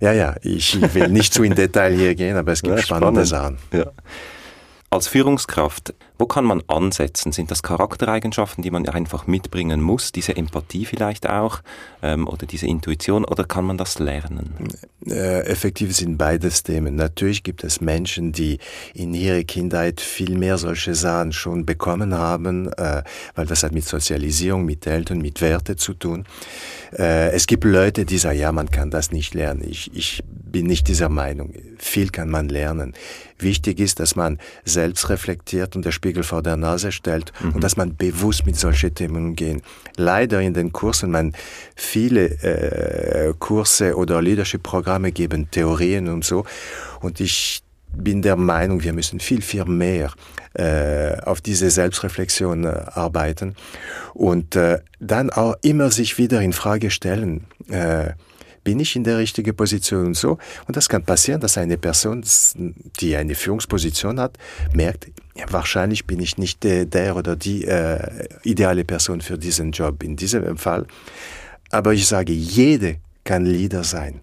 Ja, 0.00 0.12
ja, 0.12 0.34
ich 0.42 0.78
will 0.94 1.08
nicht 1.08 1.34
zu 1.34 1.42
in 1.42 1.54
Detail 1.54 1.94
hier 1.94 2.14
gehen, 2.14 2.36
aber 2.36 2.52
es 2.52 2.62
gibt 2.62 2.76
ja, 2.76 2.82
spannende 2.82 3.26
spannend. 3.26 3.58
Sachen. 3.70 3.80
Ja. 3.80 3.90
Als 4.90 5.06
Führungskraft, 5.06 5.92
wo 6.18 6.24
kann 6.24 6.46
man 6.46 6.62
ansetzen? 6.66 7.30
Sind 7.30 7.50
das 7.50 7.62
Charaktereigenschaften, 7.62 8.62
die 8.62 8.70
man 8.70 8.88
einfach 8.88 9.26
mitbringen 9.26 9.82
muss? 9.82 10.12
Diese 10.12 10.34
Empathie 10.34 10.86
vielleicht 10.86 11.28
auch 11.28 11.60
ähm, 12.02 12.26
oder 12.26 12.46
diese 12.46 12.66
Intuition 12.66 13.26
oder 13.26 13.44
kann 13.44 13.66
man 13.66 13.76
das 13.76 13.98
lernen? 13.98 14.54
Äh, 15.06 15.40
effektiv 15.40 15.94
sind 15.94 16.16
beides 16.16 16.62
Themen. 16.62 16.96
Natürlich 16.96 17.42
gibt 17.42 17.64
es 17.64 17.82
Menschen, 17.82 18.32
die 18.32 18.60
in 18.94 19.12
ihrer 19.12 19.44
Kindheit 19.44 20.00
viel 20.00 20.38
mehr 20.38 20.56
solche 20.56 20.94
Sachen 20.94 21.32
schon 21.32 21.66
bekommen 21.66 22.14
haben, 22.14 22.72
äh, 22.72 23.02
weil 23.34 23.46
das 23.46 23.62
hat 23.62 23.72
mit 23.72 23.84
Sozialisierung, 23.84 24.64
mit 24.64 24.86
Eltern, 24.86 25.18
mit 25.18 25.42
Werte 25.42 25.76
zu 25.76 25.92
tun. 25.92 26.24
Äh, 26.96 27.32
es 27.32 27.46
gibt 27.46 27.64
Leute, 27.64 28.06
die 28.06 28.16
sagen, 28.16 28.38
ja, 28.38 28.52
man 28.52 28.70
kann 28.70 28.90
das 28.90 29.12
nicht 29.12 29.34
lernen. 29.34 29.62
Ich, 29.68 29.94
ich 29.94 30.24
bin 30.58 30.66
nicht 30.66 30.88
dieser 30.88 31.08
Meinung. 31.08 31.54
Viel 31.78 32.08
kann 32.08 32.30
man 32.30 32.48
lernen. 32.48 32.92
Wichtig 33.38 33.78
ist, 33.78 34.00
dass 34.00 34.16
man 34.16 34.40
selbst 34.64 35.08
reflektiert 35.08 35.76
und 35.76 35.84
der 35.84 35.92
Spiegel 35.92 36.24
vor 36.24 36.42
der 36.42 36.56
Nase 36.56 36.90
stellt 36.90 37.32
mhm. 37.38 37.52
und 37.52 37.62
dass 37.62 37.76
man 37.76 37.94
bewusst 37.94 38.44
mit 38.44 38.56
solchen 38.56 38.92
Themen 38.92 39.28
umgeht. 39.28 39.62
Leider 39.96 40.40
in 40.40 40.54
den 40.54 40.72
Kursen, 40.72 41.12
man 41.12 41.32
viele 41.76 42.24
äh, 42.42 43.34
Kurse 43.38 43.94
oder 43.94 44.20
Leadership-Programme 44.20 45.12
geben 45.12 45.48
Theorien 45.48 46.08
und 46.08 46.24
so. 46.24 46.44
Und 47.02 47.20
ich 47.20 47.62
bin 47.92 48.20
der 48.20 48.34
Meinung, 48.34 48.82
wir 48.82 48.92
müssen 48.92 49.20
viel, 49.20 49.42
viel 49.42 49.64
mehr 49.64 50.10
äh, 50.54 51.20
auf 51.20 51.40
diese 51.40 51.70
Selbstreflexion 51.70 52.64
äh, 52.64 52.82
arbeiten 52.94 53.54
und 54.12 54.56
äh, 54.56 54.80
dann 54.98 55.30
auch 55.30 55.54
immer 55.62 55.92
sich 55.92 56.18
wieder 56.18 56.42
in 56.42 56.52
Frage 56.52 56.90
stellen. 56.90 57.44
Äh, 57.70 58.14
bin 58.64 58.80
ich 58.80 58.96
in 58.96 59.04
der 59.04 59.18
richtigen 59.18 59.54
Position 59.54 60.06
und 60.06 60.14
so. 60.16 60.38
Und 60.66 60.76
das 60.76 60.88
kann 60.88 61.04
passieren, 61.04 61.40
dass 61.40 61.58
eine 61.58 61.78
Person, 61.78 62.24
die 63.00 63.16
eine 63.16 63.34
Führungsposition 63.34 64.20
hat, 64.20 64.36
merkt, 64.72 65.08
ja, 65.36 65.44
wahrscheinlich 65.50 66.06
bin 66.06 66.20
ich 66.20 66.38
nicht 66.38 66.64
der, 66.64 66.84
der 66.84 67.16
oder 67.16 67.36
die 67.36 67.64
äh, 67.64 68.28
ideale 68.42 68.84
Person 68.84 69.20
für 69.20 69.38
diesen 69.38 69.72
Job 69.72 70.02
in 70.02 70.16
diesem 70.16 70.56
Fall. 70.58 70.86
Aber 71.70 71.92
ich 71.92 72.06
sage, 72.06 72.32
jede 72.32 72.96
kann 73.24 73.44
Leader 73.44 73.84
sein. 73.84 74.20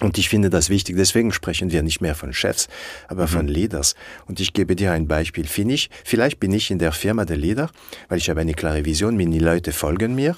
Und 0.00 0.18
ich 0.18 0.28
finde 0.28 0.50
das 0.50 0.70
wichtig. 0.70 0.96
Deswegen 0.96 1.32
sprechen 1.32 1.70
wir 1.70 1.82
nicht 1.82 2.00
mehr 2.00 2.14
von 2.14 2.32
Chefs, 2.32 2.68
aber 3.08 3.22
mhm. 3.22 3.28
von 3.28 3.48
Leaders. 3.48 3.94
Und 4.26 4.40
ich 4.40 4.52
gebe 4.52 4.74
dir 4.74 4.92
ein 4.92 5.06
Beispiel. 5.06 5.46
Ich, 5.68 5.90
vielleicht 6.04 6.40
bin 6.40 6.52
ich 6.52 6.70
in 6.70 6.78
der 6.78 6.92
Firma 6.92 7.24
der 7.24 7.36
Leader, 7.36 7.70
weil 8.08 8.18
ich 8.18 8.28
habe 8.28 8.40
eine 8.40 8.54
klare 8.54 8.84
Vision, 8.84 9.16
meine 9.16 9.38
Leute 9.38 9.72
folgen 9.72 10.14
mir. 10.14 10.36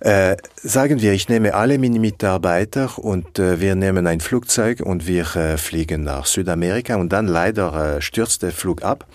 Äh, 0.00 0.36
sagen 0.56 1.02
wir, 1.02 1.12
ich 1.12 1.28
nehme 1.28 1.52
alle 1.52 1.78
meine 1.78 1.98
Mitarbeiter 1.98 2.98
und 2.98 3.38
äh, 3.38 3.60
wir 3.60 3.74
nehmen 3.74 4.06
ein 4.06 4.20
Flugzeug 4.20 4.80
und 4.80 5.06
wir 5.06 5.36
äh, 5.36 5.58
fliegen 5.58 6.04
nach 6.04 6.24
Südamerika 6.24 6.96
und 6.96 7.12
dann 7.12 7.26
leider 7.26 7.96
äh, 7.96 8.00
stürzt 8.00 8.42
der 8.42 8.50
Flug 8.50 8.82
ab. 8.82 9.06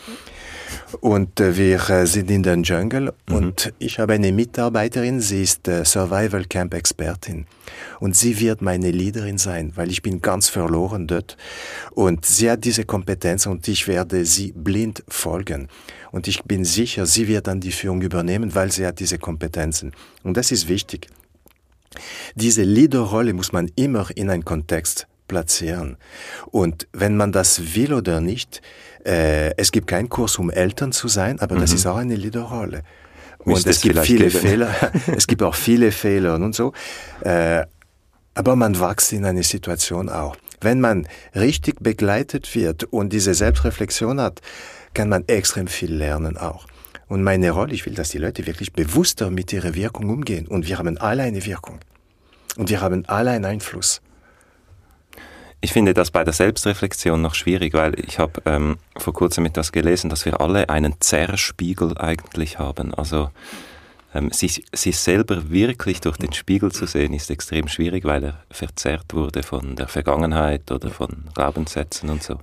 Und 1.02 1.39
äh, 1.39 1.58
wir 1.58 2.06
sind 2.06 2.30
in 2.30 2.43
den 2.43 2.62
Dschungel 2.62 3.13
mhm. 3.28 3.36
und 3.36 3.74
ich 3.80 3.98
habe 3.98 4.13
eine 4.13 4.32
Mitarbeiterin, 4.32 5.21
sie 5.21 5.41
ist 5.41 5.65
Survival 5.65 6.45
Camp 6.45 6.76
Expertin 6.76 7.48
und 8.00 8.15
sie 8.15 8.39
wird 8.39 8.62
meine 8.62 8.91
Leaderin 8.91 9.39
sein, 9.39 9.71
weil 9.76 9.89
ich 9.89 10.04
bin 10.04 10.21
ganz 10.21 10.50
verloren 10.50 11.08
dort 11.08 11.36
und 11.91 12.26
sie 12.26 12.52
hat 12.52 12.63
diese 12.63 12.86
Kompetenz 12.86 13.48
und 13.48 13.67
ich 13.67 13.88
werde 13.88 14.24
sie 14.26 14.52
blind 14.52 15.04
folgen 15.08 15.67
und 16.15 16.30
ich 16.30 16.43
bin 16.45 16.63
sicher, 16.63 17.06
sie 17.06 17.28
wird 17.28 17.47
dann 17.47 17.60
die 17.60 17.73
Führung 17.73 18.01
übernehmen, 18.01 18.56
weil 18.56 18.71
sie 18.71 18.86
hat 18.88 19.01
diese 19.01 19.17
Kompetenzen 19.17 19.91
und 20.23 20.38
das 20.38 20.49
ist 20.49 20.69
wichtig. 20.69 21.10
Diese 22.36 22.63
Leaderrolle 22.63 23.34
muss 23.34 23.51
man 23.51 23.69
immer 23.75 24.08
in 24.15 24.30
einen 24.30 24.45
Kontext 24.45 25.08
platzieren. 25.28 25.97
Und 26.51 26.88
wenn 26.93 27.17
man 27.17 27.34
das 27.34 27.75
will 27.75 27.93
oder 27.93 28.21
nicht, 28.21 28.62
äh, 29.06 29.54
es 29.58 29.73
gibt 29.73 29.88
keinen 29.88 30.08
Kurs, 30.08 30.39
um 30.39 30.49
Eltern 30.49 30.93
zu 30.93 31.10
sein, 31.10 31.38
aber 31.41 31.56
mhm. 31.56 31.60
das 31.60 31.73
ist 31.73 31.86
auch 31.86 31.97
eine 31.97 32.15
Leaderrolle. 32.15 32.84
Und 33.39 33.67
es 33.67 33.82
gibt 33.82 33.99
viele 33.99 34.30
geben. 34.30 34.39
Fehler, 34.39 34.73
es 35.17 35.28
gibt 35.28 35.43
auch 35.43 35.56
viele 35.56 35.91
Fehler 35.91 36.36
und 36.36 36.56
so. 36.56 36.71
Äh, 37.21 37.65
aber 38.36 38.56
man 38.56 38.80
wächst 38.80 39.12
in 39.12 39.25
eine 39.25 39.43
Situation 39.43 40.08
auch. 40.08 40.38
Wenn 40.62 40.80
man 40.80 41.10
richtig 41.36 41.82
begleitet 41.82 42.56
wird 42.56 42.86
und 42.86 43.12
diese 43.12 43.34
Selbstreflexion 43.34 44.21
hat, 44.21 44.41
kann 44.96 45.10
man 45.10 45.24
extrem 45.28 45.68
viel 45.68 45.94
lernen 45.94 46.38
auch. 46.38 46.66
Und 47.08 47.22
meine 47.22 47.52
Rolle, 47.52 47.76
ich 47.76 47.86
will, 47.86 47.94
dass 47.94 48.10
die 48.10 48.18
Leute 48.18 48.48
wirklich 48.48 48.74
bewusster 48.74 49.30
mit 49.30 49.54
ihrer 49.54 49.76
Wirkung 49.76 50.10
umgehen. 50.10 50.48
Und 50.48 50.68
wir 50.68 50.80
haben 50.80 50.98
alle 50.98 51.22
eine 51.22 51.46
Wirkung. 51.46 51.80
Und 52.58 52.70
wir 52.70 52.82
haben 52.82 53.06
alle 53.06 53.32
einen 53.32 53.46
Einfluss. 53.46 54.02
Ich 55.62 55.74
finde 55.74 55.94
das 55.94 56.12
bei 56.12 56.24
der 56.24 56.34
Selbstreflexion 56.34 57.22
noch 57.22 57.36
schwierig, 57.36 57.74
weil 57.74 58.00
ich 58.00 58.18
habe 58.20 58.42
ähm, 58.46 58.78
vor 58.98 59.14
kurzem 59.14 59.46
etwas 59.46 59.72
gelesen, 59.72 60.10
dass 60.10 60.26
wir 60.26 60.42
alle 60.42 60.70
einen 60.70 60.96
Zerrspiegel 61.00 61.98
eigentlich 61.98 62.58
haben. 62.58 62.94
Also 62.94 63.30
ähm, 64.14 64.32
sich, 64.32 64.64
sich 64.74 64.98
selber 64.98 65.50
wirklich 65.50 66.02
durch 66.02 66.18
den 66.18 66.34
Spiegel 66.34 66.72
zu 66.72 66.86
sehen, 66.86 67.14
ist 67.14 67.30
extrem 67.30 67.68
schwierig, 67.68 68.06
weil 68.06 68.24
er 68.24 68.44
verzerrt 68.50 69.14
wurde 69.14 69.44
von 69.44 69.76
der 69.76 69.88
Vergangenheit 69.88 70.72
oder 70.72 70.90
von 70.90 71.26
Glaubenssätzen 71.34 72.10
und 72.10 72.24
so. 72.24 72.40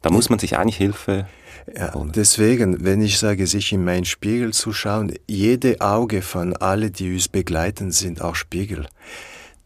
Da 0.00 0.10
muss 0.10 0.30
man 0.30 0.38
sich 0.38 0.56
eigentlich 0.56 0.76
Hilfe 0.76 1.26
ja, 1.74 1.92
deswegen, 2.14 2.84
wenn 2.84 3.00
ich 3.00 3.18
sage, 3.18 3.46
sich 3.46 3.72
in 3.72 3.84
meinen 3.84 4.04
Spiegel 4.04 4.52
zu 4.52 4.72
schauen, 4.72 5.12
jede 5.26 5.80
Auge 5.80 6.22
von 6.22 6.56
alle, 6.56 6.90
die 6.90 7.12
uns 7.12 7.28
begleiten, 7.28 7.92
sind 7.92 8.20
auch 8.20 8.34
Spiegel. 8.34 8.86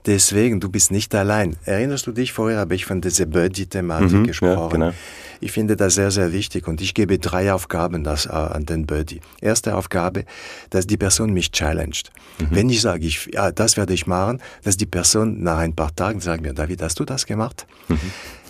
Deswegen, 0.06 0.60
du 0.60 0.68
bist 0.68 0.92
nicht 0.92 1.12
allein. 1.16 1.56
Erinnerst 1.64 2.06
du 2.06 2.12
dich, 2.12 2.32
vorher 2.32 2.60
habe 2.60 2.76
ich 2.76 2.84
von 2.84 3.00
dieser 3.00 3.26
Birdie-Thematik 3.26 4.12
mhm, 4.12 4.26
gesprochen. 4.28 4.80
Ja, 4.80 4.86
genau. 4.88 4.92
Ich 5.40 5.50
finde 5.50 5.76
das 5.76 5.96
sehr, 5.96 6.12
sehr 6.12 6.32
wichtig 6.32 6.68
und 6.68 6.80
ich 6.80 6.94
gebe 6.94 7.18
drei 7.18 7.52
Aufgaben 7.52 8.04
das, 8.04 8.26
äh, 8.26 8.30
an 8.30 8.64
den 8.64 8.86
Birdie. 8.86 9.20
Erste 9.40 9.74
Aufgabe, 9.74 10.24
dass 10.70 10.86
die 10.86 10.96
Person 10.96 11.32
mich 11.32 11.50
challenged. 11.50 12.12
Mhm. 12.38 12.46
Wenn 12.50 12.70
ich 12.70 12.80
sage, 12.80 13.04
ich, 13.04 13.28
ja, 13.32 13.50
das 13.50 13.76
werde 13.76 13.94
ich 13.94 14.06
machen, 14.06 14.40
dass 14.62 14.76
die 14.76 14.86
Person 14.86 15.42
nach 15.42 15.58
ein 15.58 15.74
paar 15.74 15.94
Tagen 15.94 16.20
sagt 16.20 16.40
mir, 16.40 16.54
David, 16.54 16.82
hast 16.82 17.00
du 17.00 17.04
das 17.04 17.26
gemacht? 17.26 17.66
Mhm. 17.88 17.98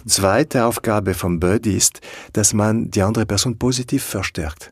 Zweite 0.06 0.64
Aufgabe 0.64 1.14
vom 1.14 1.40
Birdie 1.40 1.76
ist, 1.76 2.00
dass 2.32 2.54
man 2.54 2.90
die 2.90 3.02
andere 3.02 3.26
Person 3.26 3.58
positiv 3.58 4.04
verstärkt. 4.04 4.70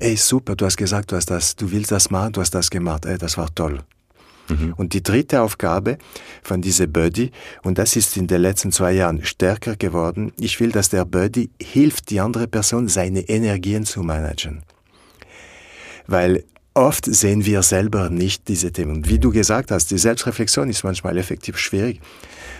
Ey, 0.00 0.16
super, 0.16 0.56
du 0.56 0.66
hast 0.66 0.76
gesagt, 0.76 1.12
du 1.12 1.16
hast 1.16 1.30
das, 1.30 1.54
du 1.54 1.70
willst 1.70 1.92
das 1.92 2.10
machen, 2.10 2.32
du 2.32 2.40
hast 2.40 2.54
das 2.54 2.70
gemacht, 2.70 3.06
ey, 3.06 3.16
das 3.16 3.38
war 3.38 3.54
toll. 3.54 3.80
Mhm. 4.48 4.74
Und 4.76 4.92
die 4.92 5.02
dritte 5.02 5.40
Aufgabe 5.40 5.98
von 6.42 6.60
dieser 6.60 6.86
Buddy, 6.86 7.30
und 7.62 7.78
das 7.78 7.96
ist 7.96 8.16
in 8.16 8.26
den 8.26 8.42
letzten 8.42 8.72
zwei 8.72 8.92
Jahren 8.92 9.24
stärker 9.24 9.76
geworden, 9.76 10.32
ich 10.38 10.60
will, 10.60 10.72
dass 10.72 10.88
der 10.90 11.04
Buddy 11.04 11.50
hilft, 11.60 12.10
die 12.10 12.20
andere 12.20 12.48
Person 12.48 12.88
seine 12.88 13.20
Energien 13.20 13.86
zu 13.86 14.02
managen. 14.02 14.62
Weil 16.06 16.44
oft 16.74 17.06
sehen 17.06 17.46
wir 17.46 17.62
selber 17.62 18.10
nicht 18.10 18.48
diese 18.48 18.72
Themen. 18.72 18.96
Und 18.96 19.08
wie 19.08 19.18
du 19.18 19.30
gesagt 19.30 19.70
hast, 19.70 19.90
die 19.90 19.98
Selbstreflexion 19.98 20.68
ist 20.68 20.84
manchmal 20.84 21.16
effektiv 21.16 21.56
schwierig, 21.56 22.00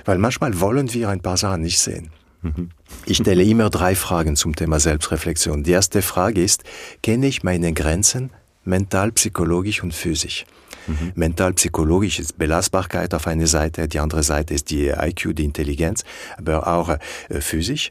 weil 0.04 0.18
manchmal 0.18 0.60
wollen 0.60 0.92
wir 0.92 1.08
ein 1.08 1.20
paar 1.20 1.36
Sachen 1.36 1.62
nicht 1.62 1.78
sehen. 1.78 2.10
Mhm. 2.42 2.70
Ich 3.06 3.18
stelle 3.18 3.42
immer 3.42 3.70
drei 3.70 3.94
Fragen 3.94 4.36
zum 4.36 4.54
Thema 4.54 4.78
Selbstreflexion. 4.80 5.62
Die 5.62 5.72
erste 5.72 6.02
Frage 6.02 6.42
ist, 6.42 6.64
kenne 7.02 7.26
ich 7.26 7.42
meine 7.42 7.72
Grenzen 7.72 8.30
mental, 8.64 9.12
psychologisch 9.12 9.82
und 9.82 9.94
physisch? 9.94 10.46
Mhm. 10.86 11.12
Mental-psychologisch 11.14 12.18
ist 12.18 12.36
Belastbarkeit 12.36 13.14
auf 13.14 13.26
eine 13.26 13.46
Seite, 13.46 13.88
die 13.88 13.98
andere 13.98 14.22
Seite 14.22 14.54
ist 14.54 14.70
die 14.70 14.88
IQ, 14.88 15.34
die 15.34 15.44
Intelligenz, 15.44 16.04
aber 16.36 16.66
auch 16.66 16.90
äh, 16.90 17.40
physisch. 17.40 17.90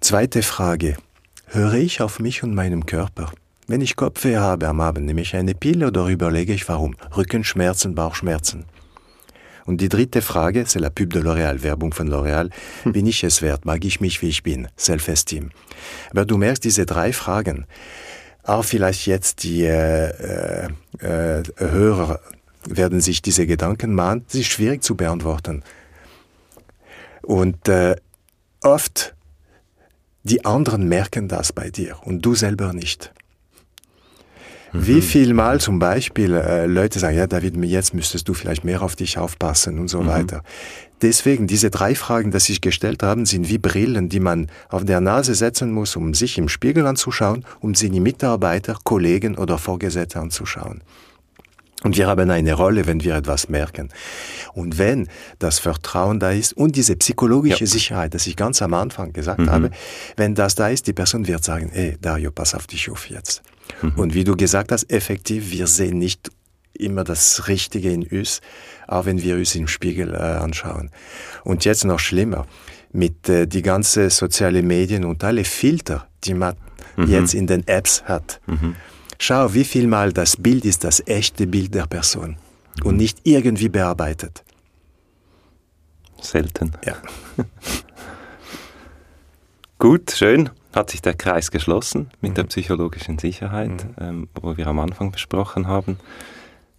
Zweite 0.00 0.42
Frage. 0.42 0.96
Höre 1.46 1.74
ich 1.74 2.02
auf 2.02 2.18
mich 2.20 2.42
und 2.42 2.54
meinem 2.54 2.84
Körper? 2.84 3.32
Wenn 3.66 3.80
ich 3.80 3.96
Kopfweh 3.96 4.36
habe 4.36 4.68
am 4.68 4.80
Abend, 4.80 5.06
nehme 5.06 5.22
ich 5.22 5.34
eine 5.34 5.54
Pille 5.54 5.86
oder 5.86 6.06
überlege 6.08 6.52
ich 6.52 6.68
warum? 6.68 6.96
Rückenschmerzen, 7.16 7.94
Bauchschmerzen. 7.94 8.66
Und 9.66 9.80
die 9.80 9.88
dritte 9.88 10.20
Frage, 10.20 10.64
c'est 10.66 10.78
la 10.78 10.90
pub 10.90 11.12
de 11.12 11.20
L'Oréal, 11.20 11.62
Werbung 11.62 11.92
von 11.94 12.08
L'Oréal. 12.08 12.50
Hm. 12.82 12.92
Bin 12.92 13.06
ich 13.06 13.24
es 13.24 13.40
wert? 13.40 13.64
Mag 13.64 13.84
ich 13.84 14.00
mich, 14.00 14.20
wie 14.20 14.28
ich 14.28 14.42
bin? 14.42 14.68
Self-Esteem. 14.78 15.50
Aber 16.10 16.26
du 16.26 16.36
merkst, 16.36 16.64
diese 16.64 16.84
drei 16.84 17.12
Fragen, 17.12 17.66
auch 18.42 18.64
vielleicht 18.64 19.06
jetzt 19.06 19.42
die 19.42 19.64
äh, 19.64 20.68
äh, 20.98 21.42
Hörer 21.56 22.20
werden 22.68 23.00
sich 23.00 23.22
diese 23.22 23.46
Gedanken 23.46 23.94
machen. 23.94 24.24
Es 24.28 24.34
ist 24.34 24.48
schwierig 24.48 24.82
zu 24.82 24.96
beantworten. 24.96 25.62
Und 27.22 27.68
äh, 27.68 27.96
oft 28.60 29.14
die 30.24 30.44
anderen 30.44 30.88
merken 30.88 31.28
das 31.28 31.52
bei 31.52 31.70
dir 31.70 31.96
und 32.04 32.20
du 32.20 32.34
selber 32.34 32.72
nicht. 32.72 33.13
Mhm. 34.74 34.86
Wie 34.86 35.00
viel 35.00 35.34
Mal 35.34 35.60
zum 35.60 35.78
Beispiel 35.78 36.34
äh, 36.34 36.66
Leute 36.66 36.98
sagen, 36.98 37.16
ja 37.16 37.26
David, 37.26 37.56
jetzt 37.64 37.94
müsstest 37.94 38.28
du 38.28 38.34
vielleicht 38.34 38.64
mehr 38.64 38.82
auf 38.82 38.96
dich 38.96 39.16
aufpassen 39.18 39.78
und 39.78 39.88
so 39.88 40.02
mhm. 40.02 40.08
weiter. 40.08 40.42
Deswegen, 41.00 41.46
diese 41.46 41.70
drei 41.70 41.94
Fragen, 41.94 42.30
die 42.30 42.40
sich 42.40 42.60
gestellt 42.60 43.02
haben, 43.02 43.26
sind 43.26 43.48
wie 43.48 43.58
Brillen, 43.58 44.08
die 44.08 44.20
man 44.20 44.48
auf 44.68 44.84
der 44.84 45.00
Nase 45.00 45.34
setzen 45.34 45.70
muss, 45.70 45.96
um 45.96 46.14
sich 46.14 46.38
im 46.38 46.48
Spiegel 46.48 46.86
anzuschauen, 46.86 47.44
um 47.60 47.74
seine 47.74 48.00
Mitarbeiter, 48.00 48.76
Kollegen 48.84 49.36
oder 49.36 49.58
Vorgesetzte 49.58 50.20
anzuschauen. 50.20 50.82
Und 51.82 51.98
wir 51.98 52.06
haben 52.06 52.30
eine 52.30 52.54
Rolle, 52.54 52.86
wenn 52.86 53.04
wir 53.04 53.14
etwas 53.14 53.50
merken. 53.50 53.90
Und 54.54 54.78
wenn 54.78 55.08
das 55.38 55.58
Vertrauen 55.58 56.18
da 56.18 56.30
ist 56.30 56.54
und 56.54 56.76
diese 56.76 56.96
psychologische 56.96 57.64
ja. 57.64 57.70
Sicherheit, 57.70 58.14
das 58.14 58.26
ich 58.26 58.36
ganz 58.36 58.62
am 58.62 58.72
Anfang 58.72 59.12
gesagt 59.12 59.40
mhm. 59.40 59.50
habe, 59.50 59.70
wenn 60.16 60.34
das 60.34 60.54
da 60.54 60.68
ist, 60.68 60.86
die 60.86 60.94
Person 60.94 61.26
wird 61.26 61.44
sagen, 61.44 61.70
ey, 61.74 61.98
Dario, 62.00 62.30
pass 62.30 62.54
auf 62.54 62.66
dich 62.66 62.90
auf 62.90 63.10
jetzt. 63.10 63.42
Mhm. 63.82 63.92
Und 63.96 64.14
wie 64.14 64.24
du 64.24 64.36
gesagt 64.36 64.72
hast, 64.72 64.90
effektiv, 64.90 65.50
wir 65.50 65.66
sehen 65.66 65.98
nicht 65.98 66.30
immer 66.72 67.04
das 67.04 67.46
Richtige 67.46 67.90
in 67.90 68.02
uns, 68.04 68.40
auch 68.88 69.06
wenn 69.06 69.22
wir 69.22 69.36
uns 69.36 69.54
im 69.54 69.68
Spiegel 69.68 70.12
äh, 70.12 70.18
anschauen. 70.18 70.90
Und 71.44 71.64
jetzt 71.64 71.84
noch 71.84 72.00
schlimmer, 72.00 72.46
mit 72.92 73.28
äh, 73.28 73.46
die 73.46 73.62
ganze 73.62 74.10
soziale 74.10 74.62
Medien 74.62 75.04
und 75.04 75.22
alle 75.22 75.44
Filter, 75.44 76.08
die 76.24 76.34
man 76.34 76.56
mhm. 76.96 77.08
jetzt 77.08 77.34
in 77.34 77.46
den 77.46 77.66
Apps 77.66 78.04
hat. 78.04 78.40
Mhm 78.46 78.74
Schau, 79.18 79.54
wie 79.54 79.64
viel 79.64 79.86
Mal 79.86 80.12
das 80.12 80.36
Bild 80.36 80.64
ist 80.64 80.84
das 80.84 81.02
echte 81.06 81.46
Bild 81.46 81.74
der 81.74 81.86
Person 81.86 82.36
und 82.82 82.92
mhm. 82.92 82.98
nicht 82.98 83.20
irgendwie 83.24 83.68
bearbeitet. 83.68 84.44
Selten. 86.20 86.72
Ja. 86.84 86.96
Gut, 89.78 90.10
schön. 90.10 90.50
Hat 90.74 90.90
sich 90.90 91.02
der 91.02 91.14
Kreis 91.14 91.50
geschlossen 91.50 92.10
mit 92.20 92.32
mhm. 92.32 92.34
der 92.34 92.44
psychologischen 92.44 93.18
Sicherheit, 93.18 93.70
mhm. 93.70 93.94
ähm, 94.00 94.28
wo 94.34 94.56
wir 94.56 94.66
am 94.66 94.80
Anfang 94.80 95.12
besprochen 95.12 95.68
haben. 95.68 95.98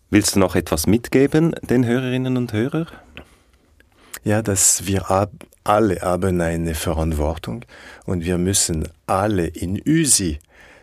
Willst 0.10 0.36
du 0.36 0.40
noch 0.40 0.56
etwas 0.56 0.86
mitgeben 0.86 1.56
den 1.62 1.86
Hörerinnen 1.86 2.38
und 2.38 2.54
Hörern? 2.54 2.88
Ja, 4.24 4.42
dass 4.42 4.86
wir 4.86 5.30
alle 5.64 6.02
haben 6.02 6.42
eine 6.42 6.76
Verantwortung 6.76 7.66
und 8.06 8.26
wir 8.26 8.38
müssen 8.38 8.88
alle 9.08 9.48
in 9.48 9.78
Üsi 9.78 10.40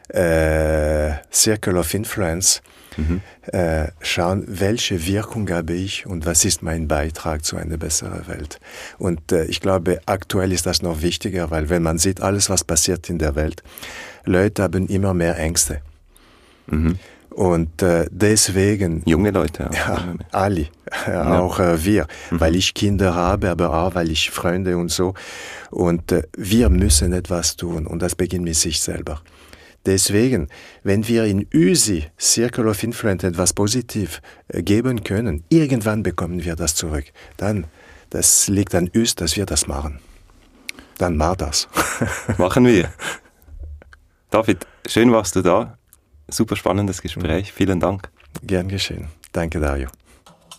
äh, 0.09 1.13
Circle 1.33 1.77
of 1.77 1.95
Influence 1.95 2.63
mhm. 2.97 3.21
äh, 3.53 3.89
schauen, 4.01 4.45
welche 4.47 5.07
Wirkung 5.07 5.51
habe 5.51 5.73
ich 5.73 6.07
und 6.07 6.27
was 6.27 6.45
ist 6.45 6.63
mein 6.63 6.89
Beitrag 6.89 7.45
zu 7.45 7.57
einer 7.57 7.77
besseren 7.77 8.27
Welt. 8.29 8.61
Und 8.99 9.33
äh, 9.33 9.45
ich 9.45 9.61
glaube, 9.61 10.01
aktuell 10.07 10.53
ist 10.53 10.67
das 10.67 10.83
noch 10.83 11.03
wichtiger, 11.03 11.51
weil 11.51 11.69
wenn 11.69 11.83
man 11.83 11.99
sieht, 11.99 12.21
alles, 12.21 12.51
was 12.51 12.65
passiert 12.65 13.09
in 13.11 13.19
der 13.19 13.35
Welt, 13.35 13.63
Leute 14.25 14.63
haben 14.63 14.87
immer 14.87 15.15
mehr 15.15 15.39
Ängste. 15.39 15.81
Mhm. 16.67 16.99
Und 17.31 17.83
äh, 17.83 18.07
deswegen. 18.11 19.03
Junge 19.07 19.31
Leute, 19.31 19.71
ja. 19.73 19.95
ja 19.95 20.15
alle, 20.33 20.67
ja. 21.07 21.41
auch 21.41 21.59
äh, 21.59 21.85
wir, 21.85 22.07
mhm. 22.31 22.41
weil 22.41 22.57
ich 22.57 22.75
Kinder 22.75 23.15
habe, 23.15 23.51
aber 23.51 23.73
auch 23.73 23.95
weil 23.95 24.11
ich 24.11 24.31
Freunde 24.31 24.77
und 24.77 24.91
so. 24.91 25.15
Und 25.71 26.13
äh, 26.13 26.25
wir 26.37 26.69
müssen 26.69 27.13
etwas 27.13 27.57
tun 27.57 27.87
und 27.87 28.03
das 28.03 28.15
beginnt 28.15 28.45
mit 28.45 28.57
sich 28.57 28.81
selber. 28.81 29.23
Deswegen, 29.85 30.49
wenn 30.85 31.09
wir 31.09 31.25
in 31.25 31.47
ÜSI, 31.53 32.07
Circle 32.19 32.69
of 32.69 32.83
Influence, 32.83 33.25
etwas 33.25 33.53
positiv 33.53 34.23
äh, 34.49 34.63
geben 34.63 35.03
können, 35.03 35.45
irgendwann 35.49 36.03
bekommen 36.03 36.45
wir 36.45 36.55
das 36.55 36.75
zurück. 36.75 37.07
Dann, 37.37 37.67
das 38.11 38.49
liegt 38.49 38.75
an 38.75 38.89
uns, 38.95 39.15
dass 39.17 39.37
wir 39.37 39.47
das 39.47 39.67
machen. 39.67 39.99
Dann 40.99 41.17
mach 41.17 41.37
das. 41.37 41.69
machen 42.39 42.67
wir. 42.67 42.93
David, 44.31 44.67
schön 44.87 45.11
warst 45.11 45.35
du 45.35 45.43
da. 45.43 45.79
Super 46.29 46.57
spannendes 46.57 47.03
Gespräch. 47.03 47.53
Vielen 47.53 47.81
Dank. 47.81 48.09
Gern 48.43 48.69
geschehen. 48.69 49.09
Danke, 49.33 49.59
Dario. 49.61 49.89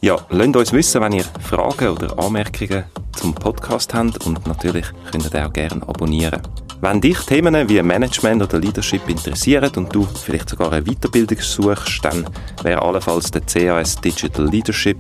Ja, 0.04 0.18
lasst 0.32 0.56
uns 0.58 0.74
wissen, 0.74 1.00
wenn 1.02 1.14
ihr 1.14 1.24
Fragen 1.40 1.88
oder 1.88 2.20
Anmerkungen 2.20 2.84
zum 3.14 3.34
Podcast 3.34 3.94
habt 3.94 4.26
und 4.26 4.46
natürlich 4.46 4.86
könnt 5.10 5.34
ihr 5.34 5.48
auch 5.48 5.54
gerne 5.54 5.82
abonnieren. 5.88 6.42
Wenn 6.82 7.00
dich 7.00 7.20
Themen 7.20 7.70
wie 7.70 7.82
Management 7.82 8.44
oder 8.44 8.60
Leadership 8.60 9.08
interessieren 9.08 9.72
und 9.78 9.96
du 9.96 10.04
vielleicht 10.04 10.50
sogar 10.50 10.74
eine 10.74 10.84
Weiterbildung 10.84 11.40
suchst, 11.40 12.04
dann 12.04 12.28
wäre 12.64 12.82
allenfalls 12.82 13.32
der 13.32 13.44
CAS 13.44 13.96
Digital 14.02 14.46
Leadership 14.50 14.98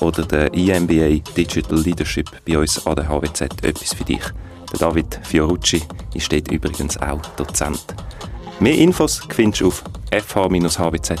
oder 0.00 0.24
der 0.24 0.52
EMBA 0.52 1.22
Digital 1.36 1.78
Leadership 1.78 2.28
bei 2.44 2.58
uns 2.58 2.84
an 2.84 2.96
der 2.96 3.08
HWZ 3.08 3.42
etwas 3.62 3.94
für 3.94 4.02
dich. 4.02 4.24
Der 4.72 4.80
David 4.80 5.20
Fiorucci 5.22 5.80
ist 6.14 6.32
dort 6.32 6.50
übrigens 6.50 7.00
auch 7.00 7.22
Dozent. 7.36 7.84
Mehr 8.58 8.74
Infos 8.74 9.22
findest 9.28 9.60
du 9.60 9.68
auf 9.68 9.84
fh-hwz.ch. 10.10 11.20